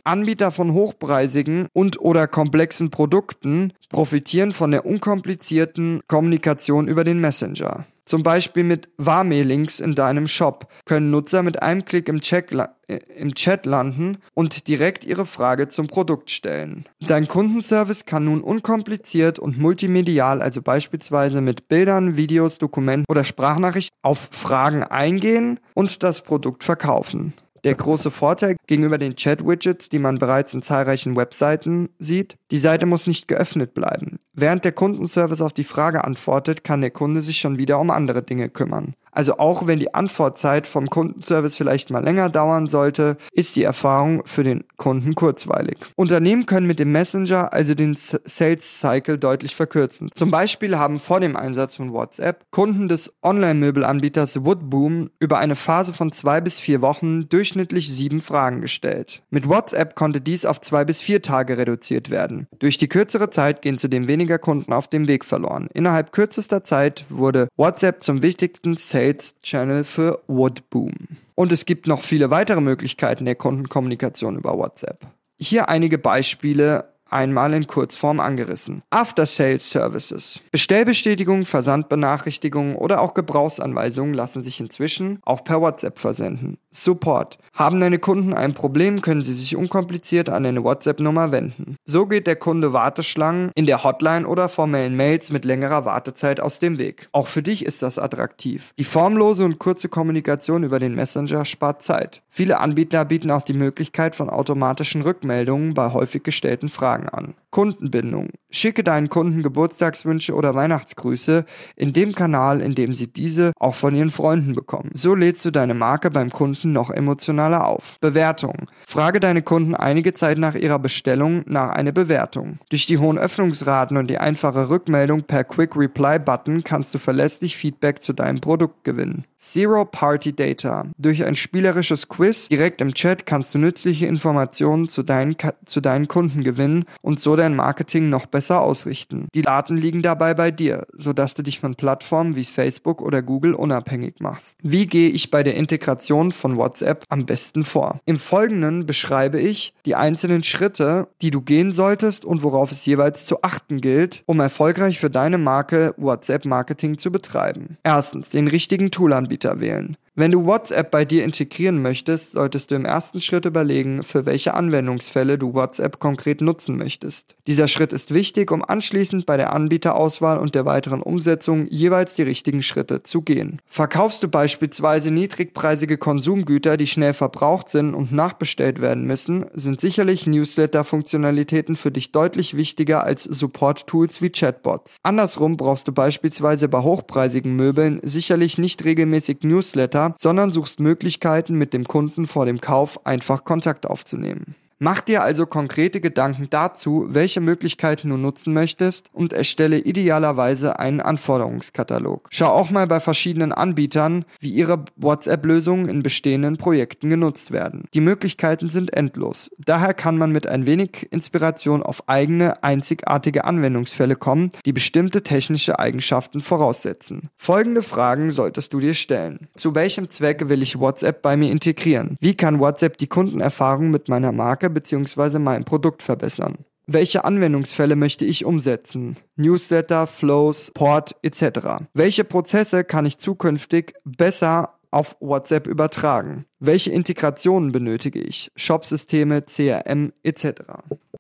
Anbieter 0.04 0.52
von 0.52 0.74
hochpreisigen 0.74 1.68
und 1.74 2.00
oder 2.00 2.28
komplexen 2.28 2.92
Produkten 2.92 3.74
profitieren 3.90 4.54
von 4.54 4.72
der 4.72 4.86
unkomplizierten 4.86 6.02
Kommunikation 6.08 6.88
über 6.88 7.04
den 7.04 7.20
Messenger. 7.20 7.86
Zum 8.08 8.24
Beispiel 8.24 8.64
mit 8.64 8.90
Warme-Links 8.96 9.82
in 9.82 9.94
deinem 9.94 10.30
Shop 10.30 10.68
können 10.86 11.12
Nutzer 11.12 11.44
mit 11.44 11.62
einem 11.62 11.84
Klick 11.84 12.08
im 12.08 12.22
äh, 12.22 13.00
im 13.18 13.36
Chat 13.36 13.66
landen 13.66 14.20
und 14.34 14.70
direkt 14.70 15.04
ihre 15.04 15.26
Frage 15.26 15.68
zum 15.68 15.88
Produkt 15.88 16.32
stellen. 16.32 16.86
Dein 17.06 17.28
Kundenservice 17.28 18.06
kann 18.06 18.24
nun 18.24 18.40
unkompliziert 18.40 19.40
und 19.40 19.60
multimedial, 19.60 20.42
also 20.42 20.62
beispielsweise 20.62 21.42
mit 21.42 21.68
Bildern, 21.68 22.16
Videos, 22.16 22.60
Dokumenten 22.60 23.06
oder 23.10 23.26
Sprachnachrichten, 23.26 23.94
auf 24.04 24.30
Fragen 24.32 24.84
eingehen 24.84 25.60
und 25.74 26.02
das 26.02 26.22
Produkt 26.22 26.64
verkaufen. 26.64 27.34
Der 27.68 27.76
große 27.76 28.12
Vorteil 28.12 28.56
gegenüber 28.66 28.98
den 28.98 29.18
Chat-Widgets, 29.18 29.90
die 29.90 30.00
man 30.00 30.20
bereits 30.20 30.54
in 30.54 30.62
zahlreichen 30.62 31.18
Webseiten 31.18 31.90
sieht, 32.00 32.38
die 32.50 32.60
Seite 32.60 32.86
muss 32.86 33.08
nicht 33.08 33.28
geöffnet 33.28 33.74
bleiben. 33.74 34.20
Während 34.32 34.64
der 34.64 34.72
Kundenservice 34.72 35.42
auf 35.42 35.52
die 35.52 35.66
Frage 35.66 36.06
antwortet, 36.06 36.64
kann 36.64 36.80
der 36.80 36.92
Kunde 36.92 37.20
sich 37.20 37.40
schon 37.40 37.58
wieder 37.58 37.82
um 37.82 37.90
andere 37.90 38.24
Dinge 38.24 38.48
kümmern. 38.48 38.94
Also 39.18 39.40
auch 39.40 39.66
wenn 39.66 39.80
die 39.80 39.96
Antwortzeit 39.96 40.68
vom 40.68 40.92
Kundenservice 40.92 41.58
vielleicht 41.58 41.90
mal 41.90 42.04
länger 42.04 42.30
dauern 42.30 42.68
sollte, 42.68 43.18
ist 43.32 43.56
die 43.56 43.64
Erfahrung 43.64 44.22
für 44.26 44.44
den 44.44 44.64
Kunden 44.78 45.16
kurzweilig. 45.16 45.80
Unternehmen 45.96 46.46
können 46.46 46.68
mit 46.68 46.78
dem 46.78 46.92
Messenger 46.92 47.52
also 47.52 47.74
den 47.74 47.96
Sales 47.96 48.80
Cycle 48.80 49.18
deutlich 49.18 49.56
verkürzen. 49.56 50.12
Zum 50.14 50.30
Beispiel 50.30 50.78
haben 50.78 51.00
vor 51.00 51.20
dem 51.20 51.36
Einsatz 51.36 51.78
von 51.78 51.94
WhatsApp 51.94 52.46
Kunden 52.52 52.90
des 52.90 53.12
Online-Möbelanbieters 53.24 54.46
Woodboom 54.46 55.10
über 55.18 55.40
eine 55.40 55.56
Phase 55.56 55.94
von 55.94 56.12
zwei 56.12 56.40
bis 56.40 56.60
vier 56.60 56.84
Wochen 56.84 57.28
durchschnittlich 57.28 57.92
sieben 57.92 58.22
Fragen 58.22 58.62
gestellt. 58.62 59.24
Mit 59.32 59.50
WhatsApp 59.50 59.96
konnte 59.96 60.22
dies 60.22 60.46
auf 60.46 60.62
zwei 60.62 60.86
bis 60.86 61.02
vier 61.02 61.24
Tage 61.24 61.58
reduziert 61.58 62.12
werden. 62.12 62.46
Durch 62.60 62.78
die 62.78 62.88
kürzere 62.88 63.32
Zeit 63.32 63.64
gehen 63.64 63.80
zudem 63.80 64.08
weniger 64.08 64.38
Kunden 64.38 64.74
auf 64.74 64.88
dem 64.88 65.08
Weg 65.08 65.26
verloren. 65.26 65.70
Innerhalb 65.74 66.12
kürzester 66.12 66.64
Zeit 66.64 67.06
wurde 67.10 67.48
WhatsApp 67.58 68.04
zum 68.04 68.22
wichtigsten 68.22 68.78
Sales 68.78 69.07
Sales 69.08 69.36
Channel 69.42 69.84
für 69.84 70.22
Woodboom. 70.28 70.92
Und 71.36 71.52
es 71.52 71.66
gibt 71.66 71.88
noch 71.88 72.02
viele 72.02 72.30
weitere 72.30 72.62
Möglichkeiten 72.62 73.26
der 73.26 73.36
Kundenkommunikation 73.36 74.38
über 74.38 74.58
WhatsApp. 74.58 75.00
Hier 75.40 75.70
einige 75.70 75.98
Beispiele 75.98 76.86
einmal 77.10 77.54
in 77.54 77.68
Kurzform 77.68 78.20
angerissen. 78.20 78.82
After 78.90 79.26
Sales 79.26 79.70
Services. 79.70 80.42
Bestellbestätigungen, 80.52 81.46
Versandbenachrichtigungen 81.46 82.76
oder 82.76 83.02
auch 83.02 83.14
Gebrauchsanweisungen 83.14 84.14
lassen 84.14 84.44
sich 84.44 84.60
inzwischen 84.60 85.20
auch 85.24 85.44
per 85.44 85.62
WhatsApp 85.62 86.00
versenden. 86.00 86.58
Support. 86.72 87.40
Haben 87.54 87.80
deine 87.80 87.98
Kunden 87.98 88.34
ein 88.34 88.54
Problem, 88.54 89.02
können 89.02 89.24
sie 89.24 89.34
sich 89.34 89.56
unkompliziert 89.56 90.30
an 90.30 90.46
eine 90.46 90.64
WhatsApp-Nummer 90.64 91.32
wenden. 91.32 91.76
So 91.86 92.06
geht 92.06 92.28
der 92.28 92.36
Kunde 92.36 92.72
Warteschlangen 92.72 93.52
in 93.56 93.66
der 93.66 93.84
Hotline 93.84 94.28
oder 94.28 94.48
formellen 94.48 94.96
Mails 94.96 95.32
mit 95.32 95.44
längerer 95.44 95.86
Wartezeit 95.86 96.40
aus 96.40 96.60
dem 96.60 96.78
Weg. 96.78 97.10
Auch 97.14 97.28
für 97.28 97.42
dich 97.42 97.66
ist 97.66 97.82
das 97.82 97.98
attraktiv. 97.98 98.74
Die 98.78 98.84
formlose 98.84 99.44
und 99.44 99.58
kurze 99.58 99.90
Kommunikation 99.90 100.64
über 100.64 100.80
den 100.80 100.94
Messenger 100.94 101.46
spart 101.46 101.82
Zeit. 101.82 102.22
Viele 102.30 102.60
Anbieter 102.60 103.04
bieten 103.06 103.32
auch 103.32 103.42
die 103.42 103.54
Möglichkeit 103.54 104.16
von 104.16 104.30
automatischen 104.30 105.02
Rückmeldungen 105.02 105.74
bei 105.74 105.92
häufig 105.92 106.22
gestellten 106.22 106.70
Fragen 106.70 106.97
an. 107.06 107.36
Kundenbindung. 107.52 108.30
Schicke 108.50 108.84
deinen 108.84 109.10
Kunden 109.10 109.44
Geburtstagswünsche 109.44 110.34
oder 110.34 110.56
Weihnachtsgrüße 110.56 111.46
in 111.76 111.92
dem 111.92 112.14
Kanal, 112.14 112.62
in 112.62 112.76
dem 112.76 112.94
sie 112.94 113.08
diese 113.12 113.52
auch 113.60 113.76
von 113.76 113.96
ihren 113.96 114.12
Freunden 114.12 114.54
bekommen. 114.54 114.92
So 114.94 115.16
lädst 115.16 115.44
du 115.44 115.52
deine 115.52 115.74
Marke 115.74 116.12
beim 116.12 116.30
Kunden 116.30 116.72
noch 116.72 116.92
emotionaler 116.92 117.66
auf. 117.66 117.98
Bewertung. 118.00 118.68
Frage 118.86 119.20
deine 119.20 119.42
Kunden 119.42 119.76
einige 119.76 120.14
Zeit 120.14 120.38
nach 120.38 120.56
ihrer 120.56 120.80
Bestellung 120.80 121.44
nach 121.46 121.72
einer 121.72 121.92
Bewertung. 121.92 122.60
Durch 122.70 122.86
die 122.86 122.98
hohen 122.98 123.18
Öffnungsraten 123.18 123.98
und 123.98 124.08
die 124.08 124.18
einfache 124.18 124.70
Rückmeldung 124.70 125.24
per 125.24 125.44
Quick 125.44 125.76
Reply 125.76 126.20
Button 126.20 126.64
kannst 126.64 126.94
du 126.94 127.00
verlässlich 127.00 127.58
Feedback 127.58 128.02
zu 128.02 128.14
deinem 128.14 128.40
Produkt 128.40 128.84
gewinnen. 128.84 129.26
Zero 129.40 129.86
Party 129.86 130.34
Data. 130.34 130.88
Durch 130.98 131.24
ein 131.24 131.36
spielerisches 131.36 132.08
Quiz 132.08 132.48
direkt 132.50 132.82
im 132.82 132.94
Chat 132.94 133.26
kannst 133.26 133.54
du 133.54 133.60
nützliche 133.60 134.08
Informationen 134.08 134.88
zu 134.88 135.04
deinen, 135.04 135.36
zu 135.66 135.82
deinen 135.82 136.08
Kunden 136.08 136.44
gewinnen 136.44 136.86
und 137.02 137.20
so 137.20 137.36
dein 137.36 137.56
Marketing 137.56 138.10
noch 138.10 138.26
besser 138.26 138.62
ausrichten. 138.62 139.28
Die 139.34 139.42
Daten 139.42 139.78
liegen 139.78 140.02
dabei 140.02 140.34
bei 140.34 140.52
dir, 140.52 140.86
sodass 140.94 141.34
du 141.34 141.44
dich 141.44 141.60
von 141.60 141.76
Plattformen 141.76 142.36
wie 142.36 142.44
Facebook 142.44 143.02
oder 143.02 143.22
Google 143.22 143.54
unabhängig 143.54 144.16
machst. 144.20 144.58
Wie 144.62 144.88
gehe 144.88 145.10
ich 145.10 145.32
bei 145.32 145.44
der 145.44 145.56
Integration 145.56 146.32
von 146.32 146.58
WhatsApp 146.58 147.06
am 147.10 147.26
besten 147.26 147.64
vor? 147.64 148.00
Im 148.06 148.20
Folgenden 148.20 148.86
beschreibe 148.86 149.40
ich 149.40 149.74
die 149.86 149.96
einzelnen 149.96 150.44
Schritte, 150.44 151.08
die 151.22 151.32
du 151.32 151.42
gehen 151.42 151.72
solltest 151.72 152.26
und 152.26 152.44
worauf 152.44 152.72
es 152.72 152.86
jeweils 152.86 153.26
zu 153.26 153.44
achten 153.44 153.82
gilt, 153.82 154.24
um 154.26 154.40
erfolgreich 154.40 155.00
für 155.00 155.10
deine 155.10 155.38
Marke 155.38 155.94
WhatsApp 155.98 156.46
Marketing 156.46 156.98
zu 156.98 157.12
betreiben. 157.12 157.78
Erstens, 157.84 158.30
den 158.30 158.48
richtigen 158.48 158.92
Toolanbieter 158.92 159.38
Anbieter 159.38 159.60
wählen. 159.60 159.98
Wenn 160.20 160.32
du 160.32 160.48
WhatsApp 160.48 160.90
bei 160.90 161.06
dir 161.06 161.24
integrieren 161.24 161.80
möchtest, 161.80 162.32
solltest 162.32 162.72
du 162.72 162.76
im 162.76 162.86
ersten 162.86 163.22
Schritt 163.22 163.46
überlegen, 163.46 164.02
für 164.02 164.26
welche 164.26 164.56
Anwendungsfälle 164.56 165.38
du 165.38 165.54
WhatsApp 165.54 166.00
konkret 166.00 166.42
nutzen 166.42 166.76
möchtest. 166.76 167.36
Dieser 167.46 167.68
Schritt 167.68 167.94
ist 167.94 168.12
wichtig, 168.12 168.50
um 168.50 168.66
anschließend 168.66 169.28
bei 169.28 169.38
der 169.38 169.54
Anbieterauswahl 169.54 170.40
und 170.40 170.56
der 170.56 170.66
weiteren 170.66 171.04
Umsetzung 171.04 171.68
jeweils 171.68 172.16
die 172.16 172.24
richtigen 172.24 172.64
Schritte 172.64 173.04
zu 173.04 173.22
gehen. 173.22 173.62
Verkaufst 173.68 174.24
du 174.24 174.28
beispielsweise 174.28 175.12
niedrigpreisige 175.12 176.00
Konsumgüter, 176.00 176.78
die 176.78 176.88
schnell 176.88 177.14
verbraucht 177.14 177.70
sind 177.70 177.94
und 177.94 178.12
nachbestellt 178.12 178.82
werden 178.82 179.04
müssen, 179.04 179.46
sind 179.54 179.80
sicherlich 179.80 180.26
Newsletter-Funktionalitäten 180.26 181.76
für 181.76 181.92
dich 181.92 182.12
deutlich 182.12 182.58
wichtiger 182.58 183.04
als 183.04 183.22
Support-Tools 183.22 184.24
wie 184.24 184.32
Chatbots. 184.32 184.98
Andersrum 185.04 185.58
brauchst 185.58 185.88
du 185.88 185.92
beispielsweise 185.92 186.70
bei 186.70 186.82
hochpreisigen 186.82 187.56
Möbeln 187.56 188.00
sicherlich 188.02 188.58
nicht 188.58 188.84
regelmäßig 188.84 189.44
Newsletter, 189.44 190.07
sondern 190.18 190.52
suchst 190.52 190.80
Möglichkeiten, 190.80 191.56
mit 191.56 191.74
dem 191.74 191.86
Kunden 191.86 192.28
vor 192.28 192.46
dem 192.46 192.62
Kauf 192.62 193.06
einfach 193.06 193.44
Kontakt 193.44 193.86
aufzunehmen. 193.86 194.56
Mach 194.80 195.02
dir 195.02 195.24
also 195.24 195.48
konkrete 195.48 196.00
Gedanken 196.00 196.52
dazu, 196.52 197.08
welche 197.10 197.42
Möglichkeiten 197.42 198.10
du 198.10 198.18
nutzen 198.18 198.54
möchtest 198.54 199.10
und 199.12 199.34
erstelle 199.34 199.80
idealerweise 199.80 200.78
einen 200.78 201.02
Anforderungskatalog. 201.02 202.28
Schau 202.30 202.50
auch 202.50 202.70
mal 202.70 202.86
bei 202.86 203.00
verschiedenen 203.00 203.52
Anbietern, 203.52 204.24
wie 204.40 204.52
ihre 204.52 204.86
WhatsApp-Lösungen 204.96 205.90
in 205.90 206.04
bestehenden 206.04 206.58
Projekten 206.58 207.10
genutzt 207.10 207.50
werden. 207.50 207.86
Die 207.96 208.02
Möglichkeiten 208.02 208.70
sind 208.70 208.94
endlos. 208.94 209.50
Daher 209.58 209.96
kann 209.96 210.16
man 210.16 210.32
mit 210.32 210.46
ein 210.46 210.68
wenig 210.68 211.08
Inspiration 211.10 211.82
auf 211.82 212.08
eigene, 212.08 212.64
einzigartige 212.64 213.46
Anwendungsfälle 213.46 214.16
kommen, 214.16 214.52
die 214.64 214.74
bestimmte 214.74 215.24
technische 215.24 215.80
Eigenschaften 215.80 216.40
voraussetzen. 216.40 217.32
Folgende 217.36 217.82
Fragen 217.82 218.30
solltest 218.30 218.74
du 218.74 218.80
dir 218.80 218.94
stellen. 218.94 219.48
Zu 219.56 219.74
welchem 219.74 220.12
Zweck 220.12 220.50
will 220.50 220.62
ich 220.62 220.80
WhatsApp 220.80 221.24
bei 221.24 221.36
mir 221.36 221.52
integrieren? 221.52 222.16
Wie 222.20 222.36
kann 222.36 222.60
WhatsApp 222.60 223.00
die 223.00 223.08
Kundenerfahrung 223.08 223.90
mit 223.90 224.08
meiner 224.08 224.32
Marke 224.32 224.67
Marke 224.68 224.70
bzw. 224.70 225.40
mein 225.40 225.64
Produkt 225.64 226.04
verbessern. 226.04 226.66
Welche 226.88 227.26
Anwendungsfälle 227.26 227.96
möchte 227.96 228.26
ich 228.26 228.46
umsetzen? 228.46 229.18
Newsletter, 229.36 230.08
Flows, 230.08 230.72
Port 230.74 231.16
etc. 231.22 231.86
Welche 231.94 232.24
Prozesse 232.24 232.84
kann 232.84 233.06
ich 233.06 233.18
zukünftig 233.18 233.94
besser 234.06 234.74
auf 234.90 235.18
WhatsApp 235.20 235.68
übertragen? 235.68 236.46
Welche 236.60 236.92
Integrationen 236.92 237.74
benötige 237.74 238.20
ich? 238.22 238.52
Shopsysteme, 238.56 239.44
CRM 239.44 240.14
etc. 240.24 240.62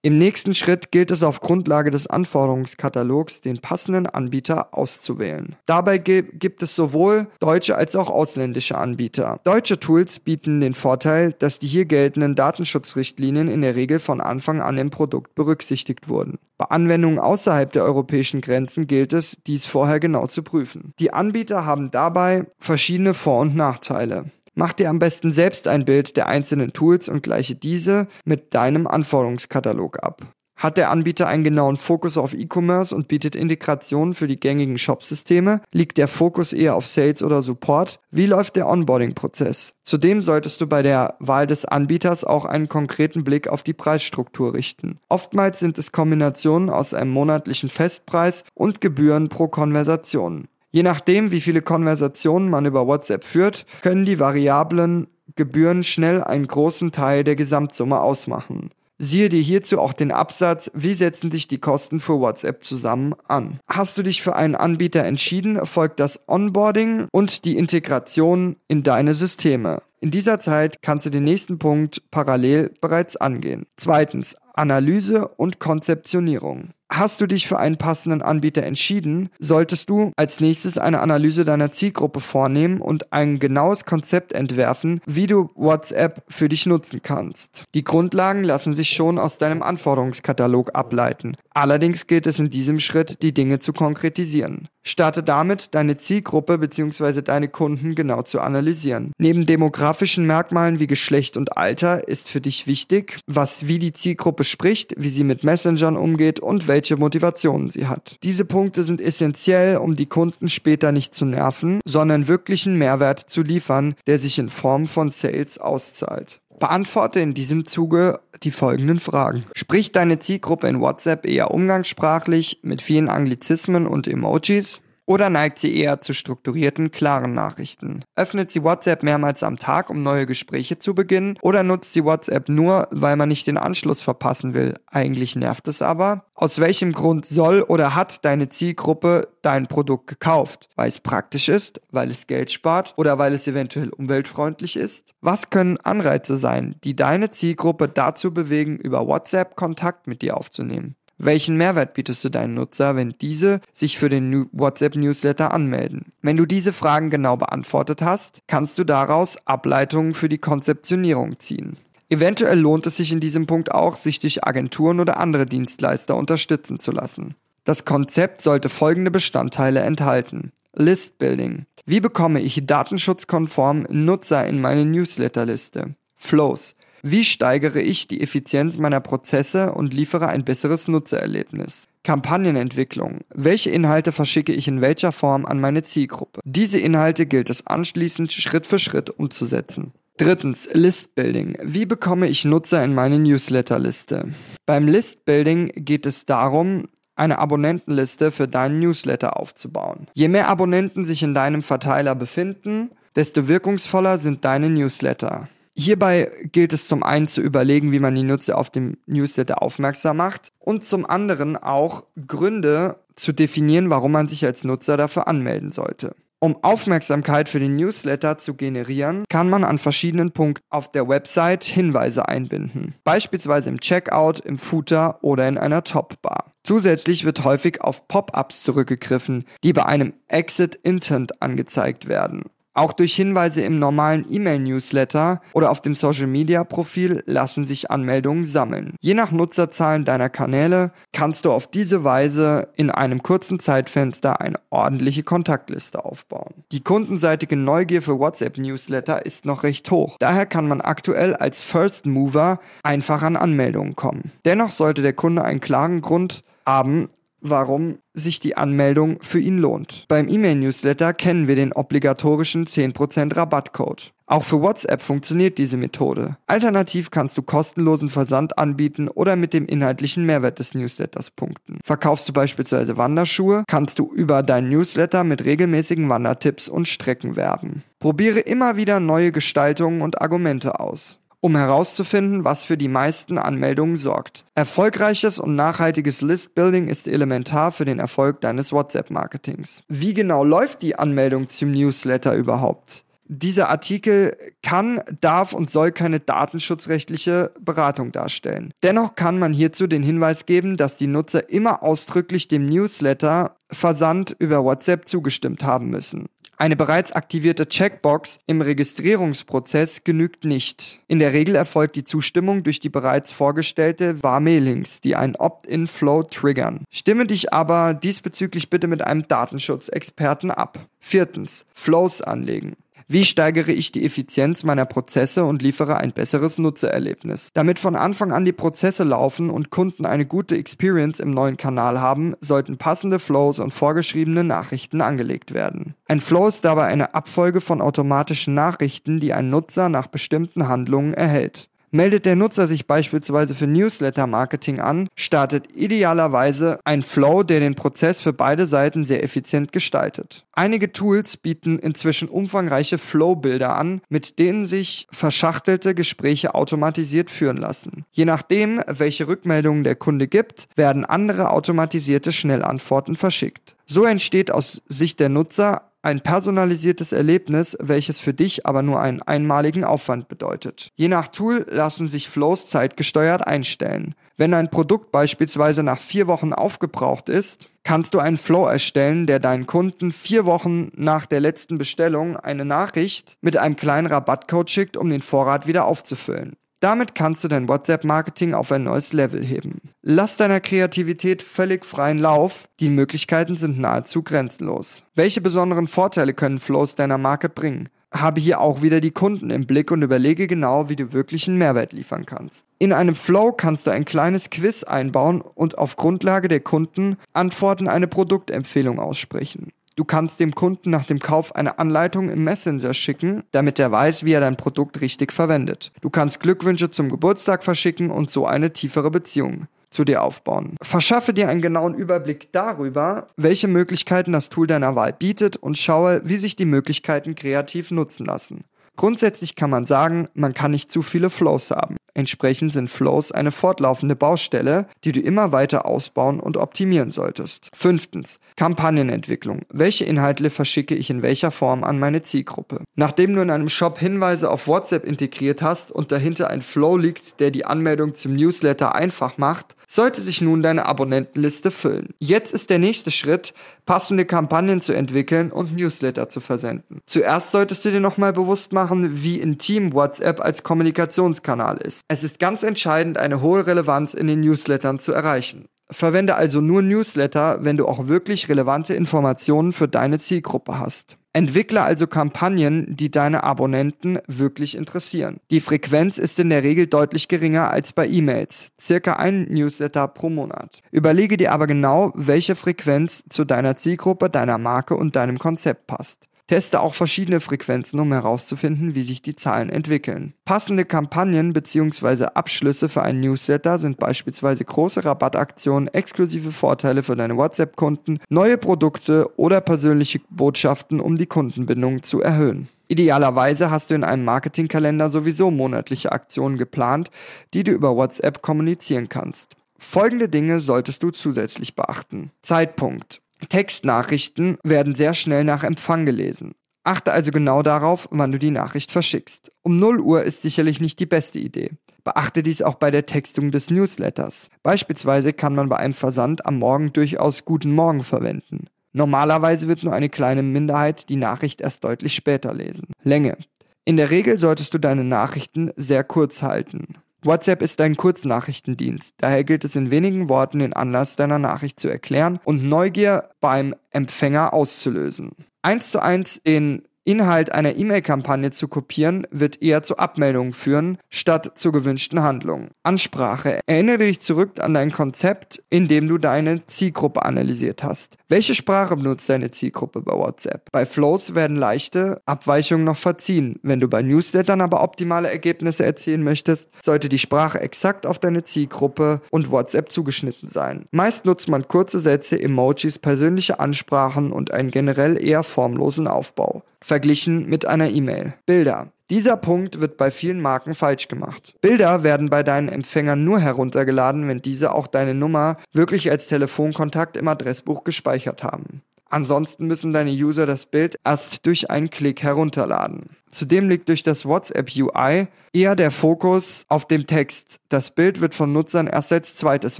Im 0.07 0.17
nächsten 0.19 0.55
Schritt 0.55 0.93
gilt 0.93 1.11
es 1.11 1.21
auf 1.21 1.41
Grundlage 1.41 1.91
des 1.91 2.07
Anforderungskatalogs 2.07 3.41
den 3.41 3.59
passenden 3.59 4.05
Anbieter 4.07 4.73
auszuwählen. 4.73 5.57
Dabei 5.65 5.97
gibt 5.97 6.63
es 6.63 6.77
sowohl 6.77 7.27
deutsche 7.41 7.75
als 7.75 7.93
auch 7.97 8.09
ausländische 8.09 8.77
Anbieter. 8.77 9.41
Deutsche 9.43 9.81
Tools 9.81 10.21
bieten 10.21 10.61
den 10.61 10.75
Vorteil, 10.75 11.33
dass 11.33 11.59
die 11.59 11.67
hier 11.67 11.83
geltenden 11.83 12.35
Datenschutzrichtlinien 12.35 13.49
in 13.49 13.61
der 13.61 13.75
Regel 13.75 13.99
von 13.99 14.21
Anfang 14.21 14.61
an 14.61 14.77
im 14.77 14.91
Produkt 14.91 15.35
berücksichtigt 15.35 16.07
wurden. 16.07 16.39
Bei 16.57 16.67
Anwendungen 16.67 17.19
außerhalb 17.19 17.73
der 17.73 17.83
europäischen 17.83 18.39
Grenzen 18.39 18.87
gilt 18.87 19.11
es, 19.11 19.37
dies 19.45 19.65
vorher 19.65 19.99
genau 19.99 20.27
zu 20.27 20.41
prüfen. 20.41 20.93
Die 20.99 21.11
Anbieter 21.11 21.65
haben 21.65 21.91
dabei 21.91 22.45
verschiedene 22.59 23.13
Vor- 23.13 23.41
und 23.41 23.57
Nachteile. 23.57 24.31
Mach 24.59 24.73
dir 24.73 24.89
am 24.89 24.97
besten 24.97 25.31
selbst 25.31 25.67
ein 25.67 25.85
Bild 25.85 26.17
der 26.17 26.27
einzelnen 26.27 26.73
Tools 26.73 27.09
und 27.09 27.21
gleiche 27.21 27.53
diese 27.53 28.07
mit 28.25 28.55
deinem 28.55 28.87
Anforderungskatalog 28.87 30.01
ab. 30.01 30.33
Hat 30.55 30.77
der 30.77 30.89
Anbieter 30.89 31.27
einen 31.27 31.43
genauen 31.43 31.77
Fokus 31.77 32.17
auf 32.17 32.33
E-Commerce 32.33 32.95
und 32.95 33.07
bietet 33.07 33.35
Integrationen 33.35 34.15
für 34.15 34.25
die 34.25 34.39
gängigen 34.39 34.79
Shop-Systeme? 34.79 35.61
Liegt 35.71 35.99
der 35.99 36.07
Fokus 36.07 36.53
eher 36.53 36.73
auf 36.73 36.87
Sales 36.87 37.21
oder 37.21 37.43
Support? 37.43 37.99
Wie 38.09 38.25
läuft 38.25 38.55
der 38.55 38.67
Onboarding-Prozess? 38.67 39.75
Zudem 39.83 40.23
solltest 40.23 40.59
du 40.59 40.65
bei 40.65 40.81
der 40.81 41.17
Wahl 41.19 41.45
des 41.45 41.65
Anbieters 41.65 42.23
auch 42.23 42.45
einen 42.45 42.67
konkreten 42.67 43.23
Blick 43.23 43.47
auf 43.47 43.61
die 43.61 43.75
Preisstruktur 43.75 44.55
richten. 44.55 44.97
Oftmals 45.07 45.59
sind 45.59 45.77
es 45.77 45.91
Kombinationen 45.91 46.71
aus 46.71 46.95
einem 46.95 47.11
monatlichen 47.11 47.69
Festpreis 47.69 48.43
und 48.55 48.81
Gebühren 48.81 49.29
pro 49.29 49.47
Konversation. 49.49 50.47
Je 50.71 50.83
nachdem, 50.83 51.31
wie 51.31 51.41
viele 51.41 51.61
Konversationen 51.61 52.49
man 52.49 52.65
über 52.65 52.87
WhatsApp 52.87 53.23
führt, 53.23 53.65
können 53.81 54.05
die 54.05 54.19
variablen 54.19 55.07
Gebühren 55.35 55.83
schnell 55.83 56.23
einen 56.23 56.47
großen 56.47 56.91
Teil 56.91 57.23
der 57.23 57.35
Gesamtsumme 57.35 57.99
ausmachen. 58.01 58.71
Siehe 58.99 59.29
dir 59.29 59.41
hierzu 59.41 59.79
auch 59.79 59.93
den 59.93 60.11
Absatz, 60.11 60.71
wie 60.73 60.95
setzen 60.95 61.29
sich 61.29 61.47
die 61.47 61.59
Kosten 61.59 61.99
für 61.99 62.19
WhatsApp 62.19 62.65
zusammen 62.65 63.13
an. 63.27 63.59
Hast 63.67 63.97
du 63.97 64.03
dich 64.03 64.23
für 64.23 64.35
einen 64.35 64.55
Anbieter 64.55 65.03
entschieden, 65.03 65.55
erfolgt 65.55 65.99
das 65.99 66.27
Onboarding 66.27 67.07
und 67.11 67.45
die 67.45 67.57
Integration 67.57 68.55
in 68.67 68.81
deine 68.81 69.13
Systeme. 69.13 69.83
In 69.99 70.09
dieser 70.09 70.39
Zeit 70.39 70.77
kannst 70.81 71.05
du 71.05 71.11
den 71.11 71.23
nächsten 71.23 71.59
Punkt 71.59 72.01
parallel 72.09 72.71
bereits 72.81 73.15
angehen. 73.15 73.67
Zweitens, 73.75 74.35
Analyse 74.55 75.27
und 75.27 75.59
Konzeptionierung. 75.59 76.69
Hast 76.89 77.19
du 77.19 77.27
dich 77.27 77.47
für 77.47 77.59
einen 77.59 77.77
passenden 77.77 78.21
Anbieter 78.21 78.63
entschieden, 78.63 79.29
solltest 79.39 79.89
du 79.89 80.13
als 80.15 80.39
nächstes 80.39 80.77
eine 80.77 81.01
Analyse 81.01 81.43
deiner 81.43 81.69
Zielgruppe 81.69 82.21
vornehmen 82.21 82.79
und 82.79 83.11
ein 83.11 83.39
genaues 83.39 83.83
Konzept 83.83 84.31
entwerfen, 84.31 85.01
wie 85.05 85.27
du 85.27 85.49
WhatsApp 85.55 86.23
für 86.29 86.47
dich 86.47 86.65
nutzen 86.65 87.01
kannst. 87.03 87.65
Die 87.75 87.83
Grundlagen 87.83 88.43
lassen 88.43 88.73
sich 88.73 88.89
schon 88.89 89.19
aus 89.19 89.37
deinem 89.37 89.63
Anforderungskatalog 89.63 90.75
ableiten. 90.75 91.35
Allerdings 91.57 92.05
gilt 92.05 92.27
es 92.27 92.37
in 92.37 92.51
diesem 92.51 92.79
Schritt, 92.79 93.23
die 93.23 93.33
Dinge 93.33 93.57
zu 93.57 93.73
konkretisieren. 93.73 94.67
Starte 94.83 95.23
damit, 95.23 95.73
deine 95.73 95.97
Zielgruppe 95.97 96.59
bzw. 96.59 97.23
deine 97.23 97.47
Kunden 97.47 97.95
genau 97.95 98.21
zu 98.21 98.41
analysieren. 98.41 99.11
Neben 99.17 99.47
demografischen 99.47 100.27
Merkmalen 100.27 100.79
wie 100.79 100.85
Geschlecht 100.85 101.35
und 101.35 101.57
Alter 101.57 102.07
ist 102.07 102.29
für 102.29 102.41
dich 102.41 102.67
wichtig, 102.67 103.19
was 103.25 103.65
wie 103.65 103.79
die 103.79 103.91
Zielgruppe 103.91 104.43
spricht, 104.43 104.93
wie 104.97 105.09
sie 105.09 105.23
mit 105.23 105.43
Messengern 105.43 105.97
umgeht 105.97 106.39
und 106.39 106.67
welche 106.67 106.95
Motivationen 106.95 107.71
sie 107.71 107.87
hat. 107.87 108.17
Diese 108.21 108.45
Punkte 108.45 108.83
sind 108.83 109.01
essentiell, 109.01 109.77
um 109.77 109.95
die 109.95 110.05
Kunden 110.05 110.49
später 110.49 110.91
nicht 110.91 111.15
zu 111.15 111.25
nerven, 111.25 111.79
sondern 111.85 112.27
wirklichen 112.27 112.77
Mehrwert 112.77 113.19
zu 113.31 113.41
liefern, 113.41 113.95
der 114.05 114.19
sich 114.19 114.37
in 114.37 114.51
Form 114.51 114.87
von 114.87 115.09
Sales 115.09 115.57
auszahlt. 115.57 116.39
Beantworte 116.59 117.19
in 117.19 117.33
diesem 117.33 117.65
Zuge 117.65 118.19
die 118.43 118.51
folgenden 118.51 118.99
Fragen. 118.99 119.45
Spricht 119.53 119.95
deine 119.95 120.19
Zielgruppe 120.19 120.67
in 120.67 120.81
WhatsApp 120.81 121.25
eher 121.27 121.51
umgangssprachlich 121.51 122.59
mit 122.63 122.81
vielen 122.81 123.09
Anglizismen 123.09 123.87
und 123.87 124.07
Emojis? 124.07 124.81
Oder 125.09 125.29
neigt 125.29 125.57
sie 125.57 125.73
eher 125.73 126.01
zu 126.01 126.13
strukturierten, 126.13 126.91
klaren 126.91 127.33
Nachrichten? 127.33 128.03
Öffnet 128.17 128.51
sie 128.51 128.61
WhatsApp 128.61 129.03
mehrmals 129.03 129.41
am 129.41 129.57
Tag, 129.57 129.89
um 129.89 130.03
neue 130.03 130.25
Gespräche 130.25 130.79
zu 130.79 130.93
beginnen? 130.93 131.39
Oder 131.41 131.63
nutzt 131.63 131.93
sie 131.93 132.03
WhatsApp 132.03 132.49
nur, 132.49 132.89
weil 132.91 133.15
man 133.15 133.29
nicht 133.29 133.47
den 133.47 133.57
Anschluss 133.57 134.01
verpassen 134.01 134.53
will? 134.53 134.73
Eigentlich 134.85 135.37
nervt 135.37 135.69
es 135.69 135.81
aber. 135.81 136.25
Aus 136.35 136.59
welchem 136.59 136.91
Grund 136.91 137.25
soll 137.25 137.61
oder 137.61 137.95
hat 137.95 138.25
deine 138.25 138.49
Zielgruppe 138.49 139.29
dein 139.41 139.67
Produkt 139.67 140.07
gekauft? 140.07 140.67
Weil 140.75 140.89
es 140.89 140.99
praktisch 140.99 141.47
ist, 141.47 141.79
weil 141.89 142.11
es 142.11 142.27
Geld 142.27 142.51
spart 142.51 142.93
oder 142.97 143.17
weil 143.17 143.33
es 143.33 143.47
eventuell 143.47 143.87
umweltfreundlich 143.87 144.75
ist? 144.75 145.13
Was 145.21 145.49
können 145.49 145.77
Anreize 145.77 146.35
sein, 146.35 146.75
die 146.83 146.97
deine 146.97 147.29
Zielgruppe 147.29 147.87
dazu 147.87 148.33
bewegen, 148.33 148.75
über 148.75 149.07
WhatsApp 149.07 149.55
Kontakt 149.55 150.05
mit 150.05 150.21
dir 150.21 150.35
aufzunehmen? 150.35 150.97
Welchen 151.19 151.57
Mehrwert 151.57 151.95
bietest 151.95 152.23
du 152.23 152.29
deinen 152.29 152.53
Nutzer, 152.53 152.95
wenn 152.95 153.15
diese 153.19 153.59
sich 153.73 153.97
für 153.97 154.09
den 154.09 154.47
WhatsApp-Newsletter 154.51 155.51
anmelden? 155.51 156.11
Wenn 156.21 156.37
du 156.37 156.45
diese 156.45 156.73
Fragen 156.73 157.09
genau 157.09 157.37
beantwortet 157.37 158.01
hast, 158.03 158.41
kannst 158.47 158.77
du 158.77 158.83
daraus 158.83 159.37
Ableitungen 159.47 160.13
für 160.13 160.29
die 160.29 160.37
Konzeptionierung 160.37 161.39
ziehen. 161.39 161.77
Eventuell 162.09 162.59
lohnt 162.59 162.85
es 162.85 162.97
sich 162.97 163.11
in 163.11 163.19
diesem 163.19 163.47
Punkt 163.47 163.71
auch, 163.71 163.95
sich 163.95 164.19
durch 164.19 164.45
Agenturen 164.45 164.99
oder 164.99 165.19
andere 165.19 165.45
Dienstleister 165.45 166.15
unterstützen 166.15 166.79
zu 166.79 166.91
lassen. 166.91 167.35
Das 167.65 167.83
Konzept 167.83 168.41
sollte 168.41 168.69
folgende 168.69 169.11
Bestandteile 169.11 169.81
enthalten. 169.81 170.51
List 170.73 171.17
Building. 171.17 171.65
Wie 171.85 171.99
bekomme 171.99 172.39
ich 172.39 172.65
datenschutzkonform 172.65 173.87
Nutzer 173.89 174.45
in 174.45 174.61
meine 174.61 174.85
Newsletterliste? 174.85 175.95
Flows. 176.15 176.75
Wie 177.09 177.23
steigere 177.23 177.79
ich 177.79 178.09
die 178.09 178.19
Effizienz 178.19 178.77
meiner 178.77 178.99
Prozesse 178.99 179.71
und 179.71 179.93
liefere 179.93 180.27
ein 180.27 180.43
besseres 180.43 180.89
Nutzererlebnis? 180.89 181.87
Kampagnenentwicklung. 182.03 183.21
Welche 183.33 183.69
Inhalte 183.69 184.11
verschicke 184.11 184.51
ich 184.51 184.67
in 184.67 184.81
welcher 184.81 185.13
Form 185.13 185.45
an 185.45 185.61
meine 185.61 185.83
Zielgruppe? 185.83 186.41
Diese 186.43 186.77
Inhalte 186.77 187.25
gilt 187.25 187.49
es 187.49 187.65
anschließend 187.65 188.33
Schritt 188.33 188.67
für 188.67 188.77
Schritt 188.77 189.09
umzusetzen. 189.09 189.93
Drittens, 190.17 190.67
Listbuilding. 190.73 191.57
Wie 191.63 191.85
bekomme 191.85 192.27
ich 192.27 192.43
Nutzer 192.43 192.83
in 192.83 192.93
meine 192.93 193.19
Newsletterliste? 193.19 194.33
Beim 194.65 194.85
Listbuilding 194.85 195.71
geht 195.75 196.05
es 196.05 196.25
darum, 196.25 196.89
eine 197.15 197.39
Abonnentenliste 197.39 198.33
für 198.33 198.49
deinen 198.49 198.79
Newsletter 198.79 199.39
aufzubauen. 199.39 200.07
Je 200.13 200.27
mehr 200.27 200.49
Abonnenten 200.49 201.05
sich 201.05 201.23
in 201.23 201.33
deinem 201.33 201.63
Verteiler 201.63 202.15
befinden, 202.15 202.89
desto 203.15 203.47
wirkungsvoller 203.47 204.17
sind 204.17 204.43
deine 204.43 204.69
Newsletter. 204.69 205.47
Hierbei 205.79 206.31
gilt 206.51 206.73
es 206.73 206.87
zum 206.87 207.03
einen 207.03 207.27
zu 207.27 207.39
überlegen, 207.39 207.91
wie 207.91 207.99
man 207.99 208.15
die 208.15 208.23
Nutzer 208.23 208.57
auf 208.57 208.71
dem 208.71 208.97
Newsletter 209.05 209.61
aufmerksam 209.61 210.17
macht 210.17 210.51
und 210.57 210.83
zum 210.83 211.05
anderen 211.05 211.55
auch 211.55 212.05
Gründe 212.25 212.97
zu 213.15 213.31
definieren, 213.31 213.91
warum 213.91 214.11
man 214.11 214.27
sich 214.27 214.43
als 214.43 214.63
Nutzer 214.63 214.97
dafür 214.97 215.27
anmelden 215.27 215.69
sollte. 215.69 216.15
Um 216.39 216.63
Aufmerksamkeit 216.63 217.47
für 217.47 217.59
den 217.59 217.75
Newsletter 217.75 218.39
zu 218.39 218.55
generieren, 218.55 219.25
kann 219.29 219.49
man 219.49 219.63
an 219.63 219.77
verschiedenen 219.77 220.31
Punkten 220.31 220.63
auf 220.69 220.91
der 220.91 221.07
Website 221.07 221.63
Hinweise 221.63 222.27
einbinden, 222.27 222.95
beispielsweise 223.03 223.69
im 223.69 223.79
Checkout, 223.79 224.39
im 224.39 224.57
Footer 224.57 225.19
oder 225.23 225.47
in 225.47 225.59
einer 225.59 225.83
Topbar. 225.83 226.53
Zusätzlich 226.63 227.23
wird 227.23 227.43
häufig 227.43 227.81
auf 227.81 228.07
Pop-ups 228.07 228.63
zurückgegriffen, 228.63 229.45
die 229.63 229.73
bei 229.73 229.85
einem 229.85 230.13
Exit 230.27 230.75
Intent 230.75 231.41
angezeigt 231.41 232.07
werden. 232.07 232.43
Auch 232.77 232.93
durch 232.93 233.15
Hinweise 233.15 233.61
im 233.63 233.79
normalen 233.79 234.23
E-Mail-Newsletter 234.29 235.41
oder 235.53 235.71
auf 235.71 235.81
dem 235.81 235.95
Social-Media-Profil 235.95 237.23
lassen 237.25 237.65
sich 237.65 237.89
Anmeldungen 237.89 238.45
sammeln. 238.45 238.93
Je 239.01 239.15
nach 239.15 239.31
Nutzerzahlen 239.31 240.05
deiner 240.05 240.29
Kanäle 240.29 240.91
kannst 241.11 241.45
du 241.45 241.51
auf 241.51 241.65
diese 241.65 242.03
Weise 242.03 242.67
in 242.75 242.91
einem 242.91 243.23
kurzen 243.23 243.57
Zeitfenster 243.57 244.41
eine 244.41 244.59
ordentliche 244.69 245.23
Kontaktliste 245.23 246.05
aufbauen. 246.05 246.53
Die 246.71 246.83
kundenseitige 246.83 247.55
Neugier 247.55 248.03
für 248.03 248.19
WhatsApp-Newsletter 248.19 249.25
ist 249.25 249.47
noch 249.47 249.63
recht 249.63 249.89
hoch. 249.89 250.15
Daher 250.19 250.45
kann 250.45 250.67
man 250.67 250.81
aktuell 250.81 251.33
als 251.33 251.63
First 251.63 252.05
Mover 252.05 252.59
einfach 252.83 253.23
an 253.23 253.37
Anmeldungen 253.37 253.95
kommen. 253.95 254.29
Dennoch 254.45 254.69
sollte 254.69 255.01
der 255.01 255.13
Kunde 255.13 255.43
einen 255.43 255.61
klaren 255.61 256.01
Grund 256.01 256.43
haben, 256.67 257.09
warum 257.41 257.99
sich 258.13 258.39
die 258.39 258.57
Anmeldung 258.57 259.19
für 259.21 259.39
ihn 259.39 259.57
lohnt. 259.57 260.05
Beim 260.07 260.27
E-Mail-Newsletter 260.27 261.13
kennen 261.13 261.47
wir 261.47 261.55
den 261.55 261.73
obligatorischen 261.73 262.65
10% 262.65 263.35
Rabattcode. 263.35 264.13
Auch 264.29 264.43
für 264.43 264.61
WhatsApp 264.61 265.01
funktioniert 265.01 265.57
diese 265.57 265.77
Methode. 265.77 266.35
Alternativ 266.47 267.11
kannst 267.11 267.37
du 267.37 267.41
kostenlosen 267.41 268.09
Versand 268.09 268.57
anbieten 268.57 269.07
oder 269.07 269.37
mit 269.37 269.53
dem 269.53 269.65
inhaltlichen 269.65 270.25
Mehrwert 270.25 270.59
des 270.59 270.75
Newsletters 270.75 271.31
punkten. 271.31 271.79
Verkaufst 271.81 272.27
du 272.27 272.33
beispielsweise 272.33 272.97
Wanderschuhe, 272.97 273.63
kannst 273.67 273.99
du 273.99 274.11
über 274.11 274.43
deinen 274.43 274.69
Newsletter 274.69 275.23
mit 275.23 275.45
regelmäßigen 275.45 276.09
Wandertipps 276.09 276.67
und 276.67 276.89
Strecken 276.89 277.37
werben. 277.37 277.83
Probiere 277.99 278.41
immer 278.41 278.75
wieder 278.75 278.99
neue 278.99 279.31
Gestaltungen 279.31 280.01
und 280.01 280.21
Argumente 280.21 280.81
aus 280.81 281.19
um 281.41 281.55
herauszufinden, 281.55 282.43
was 282.43 282.63
für 282.63 282.77
die 282.77 282.87
meisten 282.87 283.37
Anmeldungen 283.37 283.95
sorgt. 283.95 284.45
Erfolgreiches 284.55 285.39
und 285.39 285.55
nachhaltiges 285.55 286.21
Listbuilding 286.21 286.87
ist 286.87 287.07
elementar 287.07 287.71
für 287.71 287.85
den 287.85 287.99
Erfolg 287.99 288.41
deines 288.41 288.71
WhatsApp-Marketings. 288.71 289.83
Wie 289.87 290.13
genau 290.13 290.43
läuft 290.43 290.81
die 290.81 290.97
Anmeldung 290.97 291.49
zum 291.49 291.71
Newsletter 291.71 292.35
überhaupt? 292.35 293.05
Dieser 293.29 293.67
Artikel 293.67 294.37
kann, 294.63 295.01
darf 295.19 295.51
und 295.51 295.69
soll 295.69 295.91
keine 295.91 296.21
datenschutzrechtliche 296.21 297.51
Beratung 297.59 298.13
darstellen. 298.13 298.71
Dennoch 298.83 299.15
kann 299.15 299.37
man 299.37 299.51
hierzu 299.51 299.87
den 299.87 300.01
Hinweis 300.01 300.45
geben, 300.45 300.77
dass 300.77 300.97
die 300.97 301.07
Nutzer 301.07 301.49
immer 301.49 301.83
ausdrücklich 301.83 302.47
dem 302.47 302.65
Newsletter 302.67 303.57
Versand 303.69 304.33
über 304.39 304.63
WhatsApp 304.63 305.09
zugestimmt 305.09 305.61
haben 305.63 305.89
müssen. 305.89 306.27
Eine 306.59 306.75
bereits 306.75 307.11
aktivierte 307.11 307.69
Checkbox 307.69 308.39
im 308.47 308.61
Registrierungsprozess 308.61 310.03
genügt 310.03 310.43
nicht. 310.43 310.99
In 311.07 311.19
der 311.19 311.31
Regel 311.31 311.55
erfolgt 311.55 311.95
die 311.95 312.03
Zustimmung 312.03 312.63
durch 312.63 312.79
die 312.79 312.89
bereits 312.89 313.31
vorgestellte 313.31 314.23
Warmailings, 314.23 314.99
die 314.99 315.15
einen 315.15 315.35
Opt-in-Flow 315.35 316.23
triggern. 316.23 316.83
Stimme 316.89 317.27
dich 317.27 317.53
aber 317.53 317.93
diesbezüglich 317.93 318.71
bitte 318.71 318.87
mit 318.87 319.03
einem 319.03 319.27
Datenschutzexperten 319.27 320.49
ab. 320.49 320.79
Viertens. 320.99 321.67
Flows 321.75 322.23
anlegen. 322.23 322.75
Wie 323.09 323.23
steigere 323.23 323.71
ich 323.71 323.93
die 323.93 324.03
Effizienz 324.03 324.65
meiner 324.65 324.85
Prozesse 324.85 325.45
und 325.45 325.61
liefere 325.61 325.95
ein 325.95 326.11
besseres 326.11 326.57
Nutzererlebnis? 326.57 327.51
Damit 327.53 327.79
von 327.79 327.95
Anfang 327.95 328.33
an 328.33 328.43
die 328.43 328.51
Prozesse 328.51 329.05
laufen 329.05 329.49
und 329.49 329.69
Kunden 329.69 330.05
eine 330.05 330.25
gute 330.25 330.57
Experience 330.57 331.21
im 331.21 331.31
neuen 331.31 331.55
Kanal 331.55 332.01
haben, 332.01 332.35
sollten 332.41 332.77
passende 332.77 333.19
Flows 333.19 333.59
und 333.59 333.73
vorgeschriebene 333.73 334.43
Nachrichten 334.43 334.99
angelegt 334.99 335.53
werden. 335.53 335.95
Ein 336.09 336.19
Flow 336.19 336.49
ist 336.49 336.65
dabei 336.65 336.87
eine 336.87 337.13
Abfolge 337.13 337.61
von 337.61 337.79
automatischen 337.79 338.53
Nachrichten, 338.53 339.21
die 339.21 339.31
ein 339.31 339.49
Nutzer 339.49 339.87
nach 339.87 340.07
bestimmten 340.07 340.67
Handlungen 340.67 341.13
erhält. 341.13 341.69
Meldet 341.97 342.27
der 342.27 342.35
Nutzer 342.35 342.67
sich 342.67 342.85
beispielsweise 342.85 343.55
für 343.55 343.65
Newsletter-Marketing 343.65 344.79
an, 344.79 345.09
startet 345.15 345.75
idealerweise 345.75 346.77
ein 346.85 347.01
Flow, 347.01 347.41
der 347.41 347.59
den 347.59 347.73
Prozess 347.73 348.21
für 348.21 348.33
beide 348.33 348.67
Seiten 348.67 349.03
sehr 349.03 349.23
effizient 349.23 349.71
gestaltet. 349.71 350.45
Einige 350.51 350.91
Tools 350.91 351.37
bieten 351.37 351.79
inzwischen 351.79 352.29
umfangreiche 352.29 352.99
Flow-Bilder 352.99 353.75
an, 353.75 354.01
mit 354.09 354.37
denen 354.37 354.67
sich 354.67 355.07
verschachtelte 355.11 355.95
Gespräche 355.95 356.53
automatisiert 356.53 357.31
führen 357.31 357.57
lassen. 357.57 358.05
Je 358.11 358.25
nachdem, 358.25 358.79
welche 358.85 359.27
Rückmeldungen 359.27 359.83
der 359.83 359.95
Kunde 359.95 360.27
gibt, 360.27 360.67
werden 360.75 361.03
andere 361.03 361.49
automatisierte 361.49 362.31
Schnellantworten 362.31 363.15
verschickt. 363.15 363.75
So 363.87 364.05
entsteht 364.05 364.51
aus 364.51 364.83
Sicht 364.87 365.19
der 365.19 365.29
Nutzer 365.29 365.86
ein 366.01 366.21
personalisiertes 366.21 367.11
Erlebnis, 367.11 367.77
welches 367.79 368.19
für 368.19 368.33
dich 368.33 368.65
aber 368.65 368.81
nur 368.81 369.01
einen 369.01 369.21
einmaligen 369.21 369.83
Aufwand 369.83 370.27
bedeutet. 370.27 370.91
Je 370.95 371.07
nach 371.07 371.27
Tool 371.27 371.65
lassen 371.69 372.07
sich 372.07 372.29
Flows 372.29 372.69
zeitgesteuert 372.69 373.45
einstellen. 373.45 374.15
Wenn 374.37 374.53
ein 374.53 374.69
Produkt 374.69 375.11
beispielsweise 375.11 375.83
nach 375.83 375.99
vier 375.99 376.27
Wochen 376.27 376.53
aufgebraucht 376.53 377.27
ist, 377.27 377.69
kannst 377.83 378.13
du 378.13 378.19
einen 378.19 378.37
Flow 378.37 378.67
erstellen, 378.67 379.27
der 379.27 379.39
deinen 379.39 379.65
Kunden 379.65 380.11
vier 380.11 380.45
Wochen 380.45 380.91
nach 380.95 381.25
der 381.25 381.39
letzten 381.39 381.77
Bestellung 381.77 382.37
eine 382.37 382.65
Nachricht 382.65 383.37
mit 383.41 383.57
einem 383.57 383.75
kleinen 383.75 384.07
Rabattcode 384.07 384.69
schickt, 384.69 384.97
um 384.97 385.09
den 385.09 385.21
Vorrat 385.21 385.67
wieder 385.67 385.85
aufzufüllen. 385.85 386.57
Damit 386.79 387.15
kannst 387.15 387.43
du 387.43 387.47
dein 387.47 387.67
WhatsApp-Marketing 387.67 388.53
auf 388.53 388.71
ein 388.71 388.83
neues 388.83 389.11
Level 389.11 389.43
heben. 389.43 389.81
Lass 390.03 390.37
deiner 390.37 390.59
Kreativität 390.59 391.41
völlig 391.41 391.83
freien 391.83 392.19
Lauf. 392.19 392.69
Die 392.79 392.89
Möglichkeiten 392.89 393.57
sind 393.57 393.79
nahezu 393.79 394.21
grenzenlos. 394.21 395.01
Welche 395.15 395.41
besonderen 395.41 395.87
Vorteile 395.87 396.35
können 396.35 396.59
Flows 396.59 396.95
deiner 396.95 397.17
Marke 397.17 397.49
bringen? 397.49 397.89
Habe 398.13 398.39
hier 398.39 398.61
auch 398.61 398.83
wieder 398.83 399.01
die 399.01 399.11
Kunden 399.11 399.49
im 399.49 399.65
Blick 399.65 399.91
und 399.91 400.03
überlege 400.03 400.47
genau, 400.47 400.87
wie 400.87 400.95
du 400.95 401.11
wirklich 401.11 401.47
einen 401.47 401.57
Mehrwert 401.57 401.93
liefern 401.93 402.25
kannst. 402.25 402.63
In 402.77 402.93
einem 402.93 403.15
Flow 403.15 403.51
kannst 403.51 403.87
du 403.87 403.91
ein 403.91 404.05
kleines 404.05 404.49
Quiz 404.49 404.83
einbauen 404.83 405.41
und 405.41 405.77
auf 405.77 405.97
Grundlage 405.97 406.47
der 406.47 406.61
Kunden 406.61 407.17
Antworten 407.33 407.87
eine 407.87 408.07
Produktempfehlung 408.07 408.99
aussprechen. 408.99 409.71
Du 409.97 410.05
kannst 410.05 410.39
dem 410.39 410.53
Kunden 410.53 410.91
nach 410.91 411.05
dem 411.05 411.17
Kauf 411.17 411.55
eine 411.55 411.79
Anleitung 411.79 412.29
im 412.29 412.43
Messenger 412.43 412.93
schicken, 412.93 413.41
damit 413.51 413.79
er 413.79 413.91
weiß, 413.91 414.23
wie 414.23 414.33
er 414.33 414.41
dein 414.41 414.55
Produkt 414.55 415.01
richtig 415.01 415.33
verwendet. 415.33 415.91
Du 416.01 416.11
kannst 416.11 416.39
Glückwünsche 416.39 416.91
zum 416.91 417.09
Geburtstag 417.09 417.63
verschicken 417.63 418.11
und 418.11 418.29
so 418.29 418.45
eine 418.45 418.71
tiefere 418.71 419.09
Beziehung 419.09 419.65
zu 419.89 420.05
dir 420.05 420.21
aufbauen. 420.21 420.75
Verschaffe 420.83 421.33
dir 421.33 421.49
einen 421.49 421.63
genauen 421.63 421.95
Überblick 421.95 422.49
darüber, 422.51 423.25
welche 423.37 423.67
Möglichkeiten 423.67 424.33
das 424.33 424.49
Tool 424.49 424.67
deiner 424.67 424.95
Wahl 424.95 425.13
bietet 425.13 425.57
und 425.57 425.79
schaue, 425.79 426.21
wie 426.23 426.37
sich 426.37 426.55
die 426.55 426.65
Möglichkeiten 426.65 427.33
kreativ 427.33 427.89
nutzen 427.89 428.27
lassen. 428.27 428.65
Grundsätzlich 428.97 429.55
kann 429.55 429.71
man 429.71 429.85
sagen, 429.85 430.27
man 430.35 430.53
kann 430.53 430.71
nicht 430.71 430.91
zu 430.91 431.01
viele 431.01 431.31
Flows 431.31 431.71
haben. 431.71 431.97
Entsprechend 432.17 432.73
sind 432.73 432.89
Flows 432.89 433.31
eine 433.31 433.51
fortlaufende 433.51 434.15
Baustelle, 434.15 434.87
die 435.03 435.11
du 435.11 435.21
immer 435.21 435.51
weiter 435.51 435.85
ausbauen 435.85 436.39
und 436.39 436.57
optimieren 436.57 437.11
solltest. 437.11 437.69
Fünftens. 437.75 438.39
Kampagnenentwicklung. 438.55 439.61
Welche 439.69 440.05
Inhalte 440.05 440.49
verschicke 440.49 440.95
ich 440.95 441.11
in 441.11 441.21
welcher 441.21 441.51
Form 441.51 441.83
an 441.83 441.99
meine 441.99 442.23
Zielgruppe? 442.23 442.81
Nachdem 442.95 443.35
du 443.35 443.41
in 443.43 443.51
einem 443.51 443.69
Shop 443.69 443.99
Hinweise 443.99 444.49
auf 444.49 444.67
WhatsApp 444.67 445.05
integriert 445.05 445.61
hast 445.61 445.91
und 445.91 446.11
dahinter 446.11 446.49
ein 446.49 446.63
Flow 446.63 446.97
liegt, 446.97 447.39
der 447.39 447.51
die 447.51 447.65
Anmeldung 447.65 448.15
zum 448.15 448.35
Newsletter 448.35 448.95
einfach 448.95 449.37
macht, 449.37 449.75
sollte 449.87 450.19
sich 450.19 450.41
nun 450.41 450.63
deine 450.63 450.87
Abonnentenliste 450.87 451.69
füllen. 451.69 452.15
Jetzt 452.17 452.51
ist 452.51 452.71
der 452.71 452.79
nächste 452.79 453.11
Schritt, 453.11 453.53
passende 453.87 454.25
Kampagnen 454.25 454.81
zu 454.81 454.93
entwickeln 454.93 455.51
und 455.51 455.75
Newsletter 455.75 456.29
zu 456.29 456.39
versenden. 456.39 457.01
Zuerst 457.07 457.51
solltest 457.51 457.83
du 457.83 457.91
dir 457.91 457.99
nochmal 457.99 458.33
bewusst 458.33 458.71
machen, 458.71 459.23
wie 459.23 459.39
intim 459.39 459.93
WhatsApp 459.93 460.39
als 460.39 460.61
Kommunikationskanal 460.61 461.77
ist. 461.77 462.03
Es 462.07 462.23
ist 462.23 462.37
ganz 462.37 462.61
entscheidend, 462.61 463.17
eine 463.17 463.41
hohe 463.41 463.65
Relevanz 463.65 464.13
in 464.13 464.27
den 464.27 464.41
Newslettern 464.41 464.99
zu 464.99 465.13
erreichen. 465.13 465.65
Verwende 465.89 466.35
also 466.35 466.59
nur 466.59 466.81
Newsletter, 466.81 467.59
wenn 467.63 467.77
du 467.77 467.87
auch 467.87 468.07
wirklich 468.07 468.49
relevante 468.49 468.93
Informationen 468.93 469.71
für 469.71 469.87
deine 469.87 470.19
Zielgruppe 470.19 470.79
hast. 470.79 471.17
Entwickle 471.37 471.83
also 471.83 472.07
Kampagnen, 472.07 472.95
die 472.97 473.11
deine 473.11 473.43
Abonnenten 473.43 474.17
wirklich 474.25 474.75
interessieren. 474.75 475.39
Die 475.51 475.59
Frequenz 475.59 476.17
ist 476.17 476.39
in 476.39 476.49
der 476.49 476.63
Regel 476.63 476.87
deutlich 476.87 477.27
geringer 477.27 477.69
als 477.69 477.93
bei 477.93 478.07
E-Mails, 478.07 478.71
circa 478.79 479.17
ein 479.17 479.43
Newsletter 479.43 480.07
pro 480.07 480.31
Monat. 480.31 480.81
Überlege 480.89 481.37
dir 481.37 481.51
aber 481.51 481.67
genau, 481.67 482.11
welche 482.15 482.55
Frequenz 482.55 483.23
zu 483.29 483.45
deiner 483.45 483.75
Zielgruppe, 483.75 484.31
deiner 484.31 484.57
Marke 484.57 484.95
und 484.95 485.15
deinem 485.15 485.37
Konzept 485.37 485.85
passt. 485.85 486.27
Teste 486.47 486.79
auch 486.79 486.93
verschiedene 486.93 487.41
Frequenzen, 487.41 487.99
um 487.99 488.13
herauszufinden, 488.13 488.95
wie 488.95 489.03
sich 489.03 489.21
die 489.21 489.35
Zahlen 489.35 489.69
entwickeln. 489.69 490.33
Passende 490.45 490.85
Kampagnen 490.85 491.51
bzw. 491.51 492.25
Abschlüsse 492.33 492.87
für 492.87 493.03
einen 493.03 493.19
Newsletter 493.19 493.77
sind 493.77 493.97
beispielsweise 493.97 494.63
große 494.63 495.03
Rabattaktionen, 495.03 495.89
exklusive 495.93 496.51
Vorteile 496.51 497.03
für 497.03 497.17
deine 497.17 497.35
WhatsApp-Kunden, 497.35 498.19
neue 498.29 498.57
Produkte 498.57 499.29
oder 499.37 499.59
persönliche 499.59 500.21
Botschaften, 500.29 501.01
um 501.01 501.17
die 501.17 501.27
Kundenbindung 501.27 502.01
zu 502.01 502.21
erhöhen. 502.21 502.69
Idealerweise 502.87 503.69
hast 503.69 503.91
du 503.91 503.95
in 503.95 504.05
einem 504.05 504.23
Marketingkalender 504.23 505.09
sowieso 505.09 505.51
monatliche 505.51 506.13
Aktionen 506.13 506.57
geplant, 506.57 507.11
die 507.53 507.65
du 507.65 507.73
über 507.73 507.97
WhatsApp 507.97 508.41
kommunizieren 508.41 509.09
kannst. 509.09 509.57
Folgende 509.77 510.29
Dinge 510.29 510.59
solltest 510.59 511.03
du 511.03 511.11
zusätzlich 511.11 511.75
beachten. 511.75 512.31
Zeitpunkt. 512.41 513.21
Textnachrichten 513.49 514.57
werden 514.63 514.95
sehr 514.95 515.13
schnell 515.13 515.43
nach 515.43 515.63
Empfang 515.63 516.05
gelesen. 516.05 516.55
Achte 516.83 517.11
also 517.11 517.31
genau 517.31 517.63
darauf, 517.63 518.07
wann 518.11 518.31
du 518.31 518.39
die 518.39 518.51
Nachricht 518.51 518.91
verschickst. 518.91 519.51
Um 519.61 519.77
0 519.77 519.99
Uhr 519.99 520.23
ist 520.23 520.41
sicherlich 520.41 520.79
nicht 520.79 520.99
die 520.99 521.05
beste 521.05 521.37
Idee. 521.37 521.71
Beachte 522.03 522.41
dies 522.41 522.61
auch 522.61 522.75
bei 522.75 522.91
der 522.91 523.05
Textung 523.05 523.51
des 523.51 523.69
Newsletters. 523.69 524.49
Beispielsweise 524.63 525.33
kann 525.33 525.53
man 525.53 525.67
bei 525.67 525.75
einem 525.75 525.93
Versand 525.93 526.45
am 526.45 526.59
Morgen 526.59 526.93
durchaus 526.93 527.43
Guten 527.43 527.73
Morgen 527.73 528.03
verwenden. 528.03 528.67
Normalerweise 528.93 529.67
wird 529.67 529.83
nur 529.83 529.93
eine 529.93 530.07
kleine 530.07 530.41
Minderheit 530.41 531.09
die 531.09 531.17
Nachricht 531.17 531.59
erst 531.59 531.83
deutlich 531.83 532.15
später 532.15 532.53
lesen. 532.53 532.87
Länge. 533.03 533.37
In 533.83 533.97
der 533.97 534.09
Regel 534.09 534.39
solltest 534.39 534.73
du 534.73 534.77
deine 534.77 535.03
Nachrichten 535.03 535.71
sehr 535.75 536.03
kurz 536.05 536.41
halten. 536.41 536.95
WhatsApp 537.23 537.61
ist 537.61 537.81
ein 537.81 537.97
Kurznachrichtendienst, 537.97 539.15
daher 539.17 539.43
gilt 539.43 539.63
es 539.63 539.75
in 539.75 539.91
wenigen 539.91 540.29
Worten 540.29 540.59
den 540.59 540.73
Anlass 540.73 541.15
deiner 541.15 541.39
Nachricht 541.39 541.79
zu 541.79 541.89
erklären 541.89 542.39
und 542.43 542.63
Neugier 542.63 543.29
beim 543.41 543.75
Empfänger 543.91 544.53
auszulösen. 544.53 545.31
Eins 545.61 545.91
zu 545.91 546.01
eins 546.01 546.39
den 546.45 546.86
Inhalt 547.07 547.53
einer 547.53 547.77
E-Mail-Kampagne 547.77 548.51
zu 548.51 548.67
kopieren, 548.67 549.25
wird 549.31 549.61
eher 549.61 549.81
zu 549.81 549.97
Abmeldungen 549.97 550.51
führen, 550.51 550.97
statt 551.09 551.57
zur 551.57 551.71
gewünschten 551.71 552.21
Handlung. 552.21 552.67
Ansprache. 552.83 553.61
Erinnere 553.65 553.99
dich 553.99 554.19
zurück 554.19 554.59
an 554.59 554.73
dein 554.73 554.91
Konzept, 554.91 555.63
in 555.69 555.87
dem 555.87 556.09
du 556.09 556.17
deine 556.17 556.65
Zielgruppe 556.65 557.23
analysiert 557.23 557.81
hast. 557.81 558.17
Welche 558.27 558.55
Sprache 558.55 558.97
benutzt 558.97 559.29
deine 559.29 559.51
Zielgruppe 559.51 560.01
bei 560.01 560.11
WhatsApp? 560.11 560.69
Bei 560.73 560.85
Flows 560.85 561.33
werden 561.33 561.55
leichte 561.55 562.21
Abweichungen 562.25 562.83
noch 562.83 562.97
verziehen. 562.97 563.57
Wenn 563.63 563.79
du 563.79 563.87
bei 563.87 564.01
Newslettern 564.01 564.59
aber 564.59 564.83
optimale 564.83 565.31
Ergebnisse 565.31 565.85
erzielen 565.85 566.23
möchtest, 566.23 566.67
sollte 566.81 567.07
die 567.07 567.19
Sprache 567.19 567.61
exakt 567.61 568.05
auf 568.05 568.19
deine 568.19 568.43
Zielgruppe 568.43 569.21
und 569.31 569.49
WhatsApp 569.49 569.93
zugeschnitten 569.93 570.49
sein. 570.49 570.87
Meist 570.91 571.25
nutzt 571.25 571.47
man 571.47 571.69
kurze 571.69 572.01
Sätze, 572.01 572.37
Emojis, 572.37 572.99
persönliche 572.99 573.61
Ansprachen 573.61 574.33
und 574.33 574.51
einen 574.51 574.71
generell 574.71 575.17
eher 575.23 575.43
formlosen 575.43 576.09
Aufbau 576.09 576.63
verglichen 576.97 577.47
mit 577.47 577.67
einer 577.67 577.91
E-Mail. 577.91 578.33
Bilder. 578.47 578.91
Dieser 579.11 579.37
Punkt 579.37 579.79
wird 579.79 579.97
bei 579.97 580.09
vielen 580.09 580.41
Marken 580.41 580.73
falsch 580.73 581.07
gemacht. 581.07 581.53
Bilder 581.61 582.03
werden 582.03 582.31
bei 582.31 582.41
deinen 582.41 582.69
Empfängern 582.69 583.23
nur 583.23 583.39
heruntergeladen, 583.39 584.27
wenn 584.27 584.41
diese 584.41 584.73
auch 584.73 584.87
deine 584.87 585.13
Nummer 585.13 585.57
wirklich 585.73 586.09
als 586.09 586.25
Telefonkontakt 586.25 587.15
im 587.15 587.27
Adressbuch 587.27 587.83
gespeichert 587.83 588.41
haben. 588.41 588.81
Ansonsten 589.09 589.67
müssen 589.67 589.93
deine 589.93 590.09
User 590.09 590.47
das 590.47 590.65
Bild 590.65 590.97
erst 591.05 591.45
durch 591.45 591.69
einen 591.69 591.91
Klick 591.91 592.23
herunterladen. 592.23 593.11
Zudem 593.29 593.69
liegt 593.69 593.89
durch 593.89 594.03
das 594.03 594.25
WhatsApp 594.25 594.71
UI 594.75 595.27
eher 595.53 595.75
der 595.75 595.91
Fokus 595.91 596.65
auf 596.67 596.87
dem 596.87 597.07
Text. 597.07 597.59
Das 597.69 597.91
Bild 597.91 598.21
wird 598.21 598.35
von 598.35 598.51
Nutzern 598.51 598.87
erst 598.87 599.11
als 599.11 599.35
zweites 599.35 599.79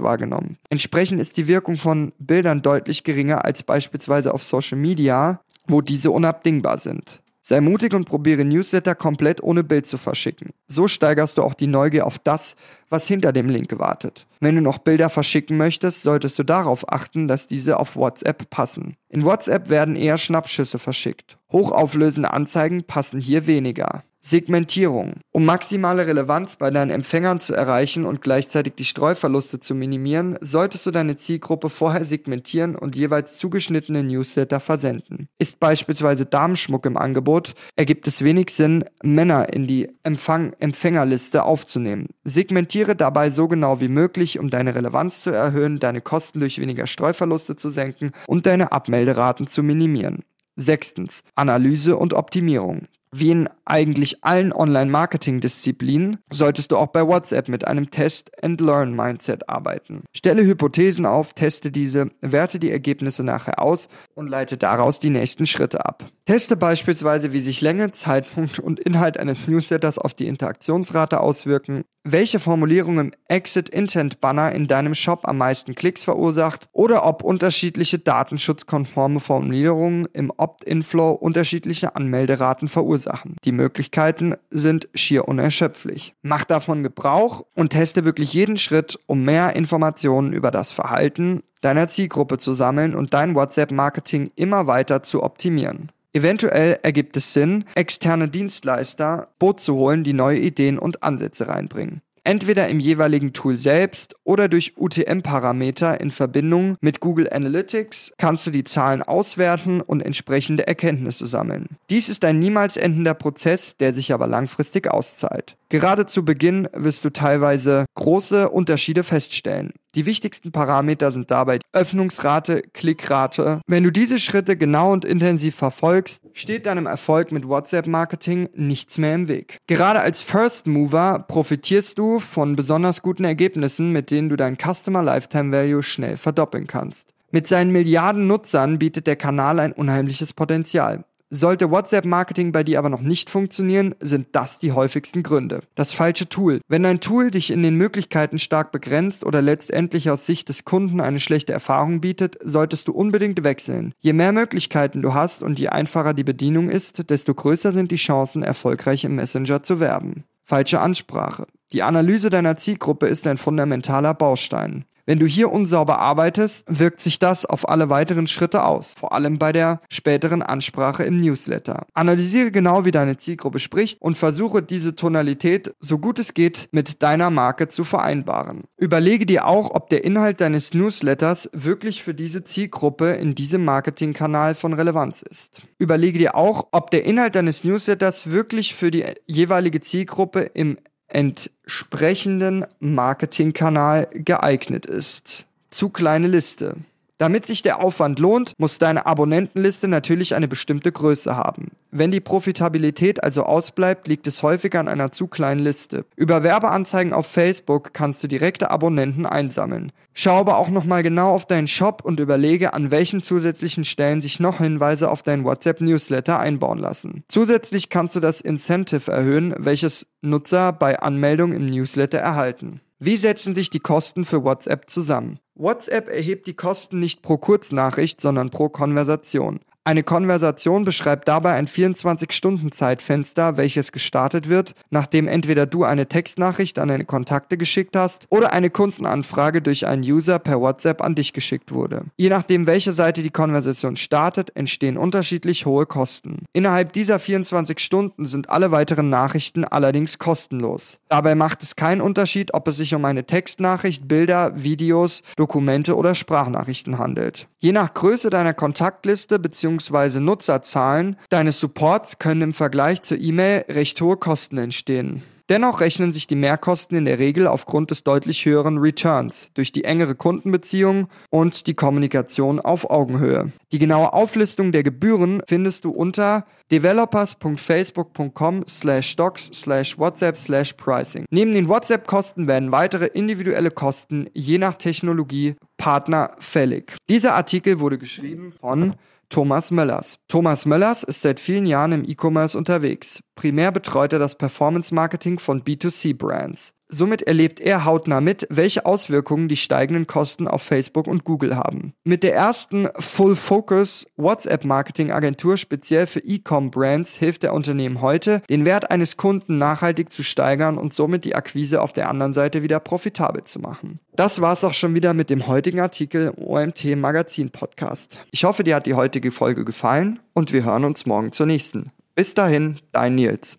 wahrgenommen. 0.00 0.58
Entsprechend 0.70 1.20
ist 1.20 1.36
die 1.36 1.46
Wirkung 1.46 1.76
von 1.76 2.12
Bildern 2.18 2.62
deutlich 2.62 3.04
geringer 3.04 3.44
als 3.44 3.62
beispielsweise 3.62 4.32
auf 4.32 4.42
Social 4.42 4.78
Media, 4.78 5.40
wo 5.68 5.80
diese 5.80 6.10
unabdingbar 6.10 6.78
sind. 6.78 7.20
Sei 7.48 7.62
mutig 7.62 7.94
und 7.94 8.04
probiere 8.04 8.44
Newsletter 8.44 8.94
komplett 8.94 9.42
ohne 9.42 9.64
Bild 9.64 9.86
zu 9.86 9.96
verschicken. 9.96 10.50
So 10.66 10.86
steigerst 10.86 11.38
du 11.38 11.42
auch 11.42 11.54
die 11.54 11.66
Neugier 11.66 12.06
auf 12.06 12.18
das, 12.18 12.56
was 12.90 13.06
hinter 13.06 13.32
dem 13.32 13.48
Link 13.48 13.78
wartet. 13.78 14.26
Wenn 14.40 14.56
du 14.56 14.60
noch 14.60 14.76
Bilder 14.76 15.08
verschicken 15.08 15.56
möchtest, 15.56 16.02
solltest 16.02 16.38
du 16.38 16.42
darauf 16.42 16.92
achten, 16.92 17.26
dass 17.26 17.46
diese 17.46 17.80
auf 17.80 17.96
WhatsApp 17.96 18.50
passen. 18.50 18.96
In 19.08 19.24
WhatsApp 19.24 19.70
werden 19.70 19.96
eher 19.96 20.18
Schnappschüsse 20.18 20.78
verschickt. 20.78 21.38
Hochauflösende 21.50 22.34
Anzeigen 22.34 22.84
passen 22.84 23.18
hier 23.18 23.46
weniger. 23.46 24.02
Segmentierung. 24.28 25.14
Um 25.32 25.46
maximale 25.46 26.06
Relevanz 26.06 26.56
bei 26.56 26.70
deinen 26.70 26.90
Empfängern 26.90 27.40
zu 27.40 27.54
erreichen 27.54 28.04
und 28.04 28.20
gleichzeitig 28.20 28.74
die 28.74 28.84
Streuverluste 28.84 29.58
zu 29.58 29.74
minimieren, 29.74 30.36
solltest 30.42 30.84
du 30.84 30.90
deine 30.90 31.16
Zielgruppe 31.16 31.70
vorher 31.70 32.04
segmentieren 32.04 32.76
und 32.76 32.94
jeweils 32.94 33.38
zugeschnittene 33.38 34.02
Newsletter 34.02 34.60
versenden. 34.60 35.28
Ist 35.38 35.60
beispielsweise 35.60 36.26
Damenschmuck 36.26 36.84
im 36.84 36.98
Angebot, 36.98 37.54
ergibt 37.74 38.06
es 38.06 38.22
wenig 38.22 38.50
Sinn, 38.50 38.84
Männer 39.02 39.50
in 39.52 39.66
die 39.66 39.88
Empfang 40.02 40.52
Empfängerliste 40.58 41.44
aufzunehmen. 41.44 42.08
Segmentiere 42.24 42.96
dabei 42.96 43.30
so 43.30 43.48
genau 43.48 43.80
wie 43.80 43.88
möglich, 43.88 44.38
um 44.38 44.50
deine 44.50 44.74
Relevanz 44.74 45.22
zu 45.22 45.30
erhöhen, 45.30 45.78
deine 45.78 46.02
Kosten 46.02 46.40
durch 46.40 46.60
weniger 46.60 46.86
Streuverluste 46.86 47.56
zu 47.56 47.70
senken 47.70 48.12
und 48.26 48.44
deine 48.44 48.72
Abmelderaten 48.72 49.46
zu 49.46 49.62
minimieren. 49.62 50.22
Sechstens. 50.56 51.22
Analyse 51.34 51.96
und 51.96 52.12
Optimierung. 52.12 52.88
Wie 53.10 53.30
in 53.30 53.48
eigentlich 53.64 54.22
allen 54.22 54.52
Online-Marketing-Disziplinen 54.52 56.18
solltest 56.30 56.72
du 56.72 56.76
auch 56.76 56.88
bei 56.88 57.06
WhatsApp 57.06 57.48
mit 57.48 57.66
einem 57.66 57.90
Test-and-Learn-Mindset 57.90 59.48
arbeiten. 59.48 60.04
Stelle 60.14 60.44
Hypothesen 60.44 61.06
auf, 61.06 61.32
teste 61.32 61.70
diese, 61.70 62.08
werte 62.20 62.58
die 62.58 62.70
Ergebnisse 62.70 63.24
nachher 63.24 63.62
aus 63.62 63.88
und 64.14 64.28
leite 64.28 64.58
daraus 64.58 65.00
die 65.00 65.10
nächsten 65.10 65.46
Schritte 65.46 65.86
ab. 65.86 66.04
Teste 66.26 66.56
beispielsweise, 66.56 67.32
wie 67.32 67.40
sich 67.40 67.62
Länge, 67.62 67.90
Zeitpunkt 67.92 68.58
und 68.58 68.78
Inhalt 68.80 69.18
eines 69.18 69.48
Newsletters 69.48 69.98
auf 69.98 70.12
die 70.12 70.26
Interaktionsrate 70.26 71.20
auswirken, 71.20 71.84
welche 72.04 72.40
Formulierung 72.40 72.98
im 72.98 73.12
Exit-Intent-Banner 73.28 74.52
in 74.52 74.66
deinem 74.66 74.94
Shop 74.94 75.20
am 75.24 75.38
meisten 75.38 75.74
Klicks 75.74 76.04
verursacht 76.04 76.68
oder 76.72 77.06
ob 77.06 77.22
unterschiedliche 77.22 77.98
datenschutzkonforme 77.98 79.20
Formulierungen 79.20 80.06
im 80.12 80.30
Opt-in-Flow 80.36 81.12
unterschiedliche 81.12 81.96
Anmelderaten 81.96 82.68
verursachen. 82.68 82.97
Die 83.44 83.52
Möglichkeiten 83.52 84.34
sind 84.50 84.88
schier 84.94 85.28
unerschöpflich. 85.28 86.14
Mach 86.22 86.44
davon 86.44 86.82
Gebrauch 86.82 87.44
und 87.54 87.70
teste 87.70 88.04
wirklich 88.04 88.32
jeden 88.32 88.56
Schritt, 88.56 88.98
um 89.06 89.24
mehr 89.24 89.56
Informationen 89.56 90.32
über 90.32 90.50
das 90.50 90.70
Verhalten 90.70 91.42
deiner 91.60 91.88
Zielgruppe 91.88 92.38
zu 92.38 92.54
sammeln 92.54 92.94
und 92.94 93.14
dein 93.14 93.34
WhatsApp-Marketing 93.34 94.30
immer 94.36 94.66
weiter 94.66 95.02
zu 95.02 95.22
optimieren. 95.22 95.90
Eventuell 96.12 96.78
ergibt 96.82 97.16
es 97.16 97.34
Sinn, 97.34 97.64
externe 97.74 98.28
Dienstleister 98.28 99.28
Boot 99.38 99.60
zu 99.60 99.74
holen, 99.74 100.04
die 100.04 100.14
neue 100.14 100.38
Ideen 100.38 100.78
und 100.78 101.02
Ansätze 101.02 101.48
reinbringen. 101.48 102.00
Entweder 102.24 102.68
im 102.68 102.80
jeweiligen 102.80 103.32
Tool 103.32 103.56
selbst 103.56 104.14
oder 104.24 104.48
durch 104.48 104.74
UTM-Parameter 104.76 106.00
in 106.00 106.10
Verbindung 106.10 106.76
mit 106.80 107.00
Google 107.00 107.28
Analytics 107.30 108.12
kannst 108.18 108.46
du 108.46 108.50
die 108.50 108.64
Zahlen 108.64 109.02
auswerten 109.02 109.80
und 109.80 110.00
entsprechende 110.00 110.66
Erkenntnisse 110.66 111.26
sammeln. 111.26 111.78
Dies 111.90 112.08
ist 112.08 112.24
ein 112.24 112.38
niemals 112.38 112.76
endender 112.76 113.14
Prozess, 113.14 113.76
der 113.78 113.92
sich 113.92 114.12
aber 114.12 114.26
langfristig 114.26 114.90
auszahlt. 114.90 115.56
Gerade 115.70 116.06
zu 116.06 116.24
Beginn 116.24 116.66
wirst 116.72 117.04
du 117.04 117.10
teilweise 117.10 117.84
große 117.94 118.48
Unterschiede 118.48 119.04
feststellen. 119.04 119.74
Die 119.94 120.06
wichtigsten 120.06 120.50
Parameter 120.50 121.10
sind 121.10 121.30
dabei 121.30 121.58
Öffnungsrate, 121.72 122.62
Klickrate. 122.72 123.60
Wenn 123.66 123.84
du 123.84 123.92
diese 123.92 124.18
Schritte 124.18 124.56
genau 124.56 124.92
und 124.92 125.04
intensiv 125.04 125.56
verfolgst, 125.56 126.22
steht 126.32 126.64
deinem 126.64 126.86
Erfolg 126.86 127.32
mit 127.32 127.46
WhatsApp-Marketing 127.46 128.48
nichts 128.54 128.96
mehr 128.96 129.14
im 129.14 129.28
Weg. 129.28 129.58
Gerade 129.66 130.00
als 130.00 130.22
First 130.22 130.66
Mover 130.66 131.26
profitierst 131.28 131.98
du 131.98 132.20
von 132.20 132.56
besonders 132.56 133.02
guten 133.02 133.24
Ergebnissen, 133.24 133.92
mit 133.92 134.10
denen 134.10 134.30
du 134.30 134.36
dein 134.36 134.56
Customer 134.56 135.02
Lifetime 135.02 135.52
Value 135.52 135.82
schnell 135.82 136.16
verdoppeln 136.16 136.66
kannst. 136.66 137.12
Mit 137.30 137.46
seinen 137.46 137.72
Milliarden 137.72 138.26
Nutzern 138.26 138.78
bietet 138.78 139.06
der 139.06 139.16
Kanal 139.16 139.58
ein 139.60 139.72
unheimliches 139.72 140.32
Potenzial. 140.32 141.04
Sollte 141.30 141.70
WhatsApp-Marketing 141.70 142.52
bei 142.52 142.64
dir 142.64 142.78
aber 142.78 142.88
noch 142.88 143.02
nicht 143.02 143.28
funktionieren, 143.28 143.94
sind 144.00 144.28
das 144.32 144.60
die 144.60 144.72
häufigsten 144.72 145.22
Gründe. 145.22 145.60
Das 145.74 145.92
falsche 145.92 146.30
Tool. 146.30 146.62
Wenn 146.68 146.84
dein 146.84 147.00
Tool 147.00 147.30
dich 147.30 147.50
in 147.50 147.62
den 147.62 147.74
Möglichkeiten 147.74 148.38
stark 148.38 148.72
begrenzt 148.72 149.26
oder 149.26 149.42
letztendlich 149.42 150.08
aus 150.08 150.24
Sicht 150.24 150.48
des 150.48 150.64
Kunden 150.64 151.02
eine 151.02 151.20
schlechte 151.20 151.52
Erfahrung 151.52 152.00
bietet, 152.00 152.38
solltest 152.42 152.88
du 152.88 152.92
unbedingt 152.92 153.44
wechseln. 153.44 153.92
Je 154.00 154.14
mehr 154.14 154.32
Möglichkeiten 154.32 155.02
du 155.02 155.12
hast 155.12 155.42
und 155.42 155.58
je 155.58 155.68
einfacher 155.68 156.14
die 156.14 156.24
Bedienung 156.24 156.70
ist, 156.70 157.10
desto 157.10 157.34
größer 157.34 157.72
sind 157.72 157.90
die 157.90 157.96
Chancen, 157.96 158.42
erfolgreich 158.42 159.04
im 159.04 159.14
Messenger 159.16 159.62
zu 159.62 159.80
werben. 159.80 160.24
Falsche 160.44 160.80
Ansprache. 160.80 161.46
Die 161.74 161.82
Analyse 161.82 162.30
deiner 162.30 162.56
Zielgruppe 162.56 163.06
ist 163.06 163.26
ein 163.26 163.36
fundamentaler 163.36 164.14
Baustein. 164.14 164.86
Wenn 165.08 165.20
du 165.20 165.24
hier 165.24 165.50
unsauber 165.50 166.00
arbeitest, 166.00 166.66
wirkt 166.68 167.00
sich 167.00 167.18
das 167.18 167.46
auf 167.46 167.66
alle 167.66 167.88
weiteren 167.88 168.26
Schritte 168.26 168.64
aus, 168.64 168.94
vor 169.00 169.12
allem 169.14 169.38
bei 169.38 169.52
der 169.52 169.80
späteren 169.88 170.42
Ansprache 170.42 171.02
im 171.02 171.16
Newsletter. 171.16 171.86
Analysiere 171.94 172.52
genau, 172.52 172.84
wie 172.84 172.90
deine 172.90 173.16
Zielgruppe 173.16 173.58
spricht 173.58 174.02
und 174.02 174.18
versuche 174.18 174.62
diese 174.62 174.96
Tonalität 174.96 175.74
so 175.80 175.96
gut 175.96 176.18
es 176.18 176.34
geht 176.34 176.68
mit 176.72 177.02
deiner 177.02 177.30
Marke 177.30 177.68
zu 177.68 177.84
vereinbaren. 177.84 178.64
Überlege 178.76 179.24
dir 179.24 179.46
auch, 179.46 179.74
ob 179.74 179.88
der 179.88 180.04
Inhalt 180.04 180.42
deines 180.42 180.74
Newsletters 180.74 181.48
wirklich 181.54 182.02
für 182.02 182.12
diese 182.12 182.44
Zielgruppe 182.44 183.12
in 183.12 183.34
diesem 183.34 183.64
Marketingkanal 183.64 184.54
von 184.54 184.74
Relevanz 184.74 185.22
ist. 185.22 185.62
Überlege 185.78 186.18
dir 186.18 186.34
auch, 186.34 186.68
ob 186.72 186.90
der 186.90 187.06
Inhalt 187.06 187.34
deines 187.34 187.64
Newsletters 187.64 188.28
wirklich 188.30 188.74
für 188.74 188.90
die 188.90 189.06
jeweilige 189.24 189.80
Zielgruppe 189.80 190.40
im 190.52 190.76
entsprechenden 191.08 192.66
Marketingkanal 192.80 194.08
geeignet 194.12 194.86
ist. 194.86 195.46
Zu 195.70 195.88
kleine 195.90 196.28
Liste. 196.28 196.76
Damit 197.18 197.46
sich 197.46 197.62
der 197.62 197.80
Aufwand 197.80 198.20
lohnt, 198.20 198.52
muss 198.58 198.78
deine 198.78 199.04
Abonnentenliste 199.04 199.88
natürlich 199.88 200.36
eine 200.36 200.46
bestimmte 200.46 200.92
Größe 200.92 201.36
haben. 201.36 201.72
Wenn 201.90 202.12
die 202.12 202.20
Profitabilität 202.20 203.24
also 203.24 203.42
ausbleibt, 203.42 204.06
liegt 204.06 204.28
es 204.28 204.44
häufig 204.44 204.76
an 204.76 204.86
einer 204.86 205.10
zu 205.10 205.26
kleinen 205.26 205.58
Liste. 205.58 206.04
Über 206.14 206.44
Werbeanzeigen 206.44 207.12
auf 207.12 207.26
Facebook 207.26 207.92
kannst 207.92 208.22
du 208.22 208.28
direkte 208.28 208.70
Abonnenten 208.70 209.26
einsammeln. 209.26 209.90
Schau 210.14 210.38
aber 210.38 210.58
auch 210.58 210.68
nochmal 210.68 211.02
genau 211.02 211.34
auf 211.34 211.44
deinen 211.44 211.66
Shop 211.66 212.02
und 212.04 212.20
überlege, 212.20 212.72
an 212.72 212.92
welchen 212.92 213.20
zusätzlichen 213.20 213.84
Stellen 213.84 214.20
sich 214.20 214.38
noch 214.38 214.58
Hinweise 214.58 215.10
auf 215.10 215.22
deinen 215.24 215.44
WhatsApp-Newsletter 215.44 216.38
einbauen 216.38 216.78
lassen. 216.78 217.24
Zusätzlich 217.26 217.88
kannst 217.88 218.14
du 218.14 218.20
das 218.20 218.40
Incentive 218.40 219.10
erhöhen, 219.10 219.54
welches 219.58 220.06
Nutzer 220.20 220.72
bei 220.72 221.00
Anmeldung 221.00 221.52
im 221.52 221.66
Newsletter 221.66 222.18
erhalten. 222.18 222.80
Wie 223.00 223.16
setzen 223.16 223.54
sich 223.54 223.70
die 223.70 223.78
Kosten 223.78 224.24
für 224.24 224.42
WhatsApp 224.42 224.90
zusammen? 224.90 225.38
WhatsApp 225.54 226.08
erhebt 226.08 226.48
die 226.48 226.54
Kosten 226.54 226.98
nicht 226.98 227.22
pro 227.22 227.36
Kurznachricht, 227.38 228.20
sondern 228.20 228.50
pro 228.50 228.68
Konversation. 228.68 229.60
Eine 229.88 230.02
Konversation 230.02 230.84
beschreibt 230.84 231.28
dabei 231.28 231.54
ein 231.54 231.66
24-Stunden-Zeitfenster, 231.66 233.56
welches 233.56 233.90
gestartet 233.90 234.50
wird, 234.50 234.74
nachdem 234.90 235.26
entweder 235.26 235.64
du 235.64 235.82
eine 235.84 236.06
Textnachricht 236.06 236.78
an 236.78 236.88
deine 236.88 237.06
Kontakte 237.06 237.56
geschickt 237.56 237.96
hast 237.96 238.26
oder 238.28 238.52
eine 238.52 238.68
Kundenanfrage 238.68 239.62
durch 239.62 239.86
einen 239.86 240.02
User 240.02 240.40
per 240.40 240.60
WhatsApp 240.60 241.00
an 241.00 241.14
dich 241.14 241.32
geschickt 241.32 241.72
wurde. 241.72 242.02
Je 242.18 242.28
nachdem, 242.28 242.66
welche 242.66 242.92
Seite 242.92 243.22
die 243.22 243.30
Konversation 243.30 243.96
startet, 243.96 244.54
entstehen 244.54 244.98
unterschiedlich 244.98 245.64
hohe 245.64 245.86
Kosten. 245.86 246.44
Innerhalb 246.52 246.92
dieser 246.92 247.18
24 247.18 247.78
Stunden 247.78 248.26
sind 248.26 248.50
alle 248.50 248.70
weiteren 248.70 249.08
Nachrichten 249.08 249.64
allerdings 249.64 250.18
kostenlos. 250.18 250.98
Dabei 251.08 251.34
macht 251.34 251.62
es 251.62 251.76
keinen 251.76 252.02
Unterschied, 252.02 252.52
ob 252.52 252.68
es 252.68 252.76
sich 252.76 252.94
um 252.94 253.06
eine 253.06 253.24
Textnachricht, 253.24 254.06
Bilder, 254.06 254.52
Videos, 254.62 255.22
Dokumente 255.36 255.96
oder 255.96 256.14
Sprachnachrichten 256.14 256.98
handelt. 256.98 257.48
Je 257.58 257.72
nach 257.72 257.94
Größe 257.94 258.28
deiner 258.28 258.52
Kontaktliste 258.52 259.38
bzw 259.38 259.77
bzw. 259.78 260.20
Nutzerzahlen 260.20 261.16
deines 261.30 261.60
Supports 261.60 262.18
können 262.18 262.42
im 262.42 262.54
Vergleich 262.54 263.02
zur 263.02 263.18
E-Mail 263.18 263.64
recht 263.68 264.00
hohe 264.00 264.16
Kosten 264.16 264.58
entstehen. 264.58 265.22
Dennoch 265.48 265.80
rechnen 265.80 266.12
sich 266.12 266.26
die 266.26 266.36
Mehrkosten 266.36 266.98
in 266.98 267.06
der 267.06 267.18
Regel 267.18 267.46
aufgrund 267.46 267.90
des 267.90 268.04
deutlich 268.04 268.44
höheren 268.44 268.76
Returns 268.76 269.50
durch 269.54 269.72
die 269.72 269.84
engere 269.84 270.14
Kundenbeziehung 270.14 271.08
und 271.30 271.66
die 271.66 271.72
Kommunikation 271.72 272.60
auf 272.60 272.90
Augenhöhe. 272.90 273.50
Die 273.72 273.78
genaue 273.78 274.12
Auflistung 274.12 274.72
der 274.72 274.82
Gebühren 274.82 275.40
findest 275.48 275.86
du 275.86 275.90
unter 275.90 276.44
developers.facebook.com 276.70 278.64
slash 278.68 279.16
docs 279.16 279.46
slash 279.54 279.98
whatsapp 279.98 280.36
slash 280.36 280.74
pricing. 280.74 281.24
Neben 281.30 281.54
den 281.54 281.68
WhatsApp-Kosten 281.68 282.46
werden 282.46 282.70
weitere 282.70 283.06
individuelle 283.06 283.70
Kosten 283.70 284.28
je 284.34 284.58
nach 284.58 284.74
Technologie 284.74 285.56
Partner 285.78 286.32
fällig. 286.40 286.94
Dieser 287.08 287.34
Artikel 287.34 287.80
wurde 287.80 287.96
geschrieben 287.96 288.52
von 288.52 288.96
Thomas 289.28 289.70
Möllers. 289.70 290.18
Thomas 290.28 290.64
Möllers 290.64 291.02
ist 291.02 291.20
seit 291.20 291.38
vielen 291.38 291.66
Jahren 291.66 291.92
im 291.92 292.04
E-Commerce 292.04 292.56
unterwegs. 292.56 293.22
Primär 293.34 293.72
betreut 293.72 294.12
er 294.12 294.18
das 294.18 294.38
Performance 294.38 294.94
Marketing 294.94 295.38
von 295.38 295.62
B2C-Brands. 295.62 296.72
Somit 296.90 297.22
erlebt 297.22 297.60
er 297.60 297.84
hautnah 297.84 298.22
mit, 298.22 298.46
welche 298.50 298.86
Auswirkungen 298.86 299.48
die 299.48 299.56
steigenden 299.56 300.06
Kosten 300.06 300.48
auf 300.48 300.62
Facebook 300.62 301.06
und 301.06 301.24
Google 301.24 301.56
haben. 301.56 301.92
Mit 302.04 302.22
der 302.22 302.34
ersten 302.34 302.88
Full 302.98 303.36
Focus 303.36 304.06
WhatsApp 304.16 304.64
Marketing 304.64 305.10
Agentur 305.10 305.58
speziell 305.58 306.06
für 306.06 306.20
E-Com 306.20 306.70
Brands 306.70 307.14
hilft 307.14 307.42
der 307.42 307.52
Unternehmen 307.52 308.00
heute, 308.00 308.42
den 308.48 308.64
Wert 308.64 308.90
eines 308.90 309.18
Kunden 309.18 309.58
nachhaltig 309.58 310.12
zu 310.12 310.22
steigern 310.22 310.78
und 310.78 310.94
somit 310.94 311.24
die 311.24 311.34
Akquise 311.34 311.82
auf 311.82 311.92
der 311.92 312.08
anderen 312.08 312.32
Seite 312.32 312.62
wieder 312.62 312.80
profitabel 312.80 313.44
zu 313.44 313.58
machen. 313.58 314.00
Das 314.16 314.40
war's 314.40 314.64
auch 314.64 314.74
schon 314.74 314.94
wieder 314.94 315.12
mit 315.12 315.28
dem 315.28 315.46
heutigen 315.46 315.80
Artikel 315.80 316.32
im 316.36 316.44
OMT 316.44 316.96
Magazin 316.96 317.50
Podcast. 317.50 318.16
Ich 318.30 318.44
hoffe, 318.44 318.64
dir 318.64 318.76
hat 318.76 318.86
die 318.86 318.94
heutige 318.94 319.30
Folge 319.30 319.64
gefallen 319.64 320.20
und 320.32 320.52
wir 320.52 320.64
hören 320.64 320.84
uns 320.84 321.04
morgen 321.04 321.32
zur 321.32 321.46
nächsten. 321.46 321.92
Bis 322.14 322.34
dahin, 322.34 322.80
dein 322.92 323.14
Nils. 323.14 323.58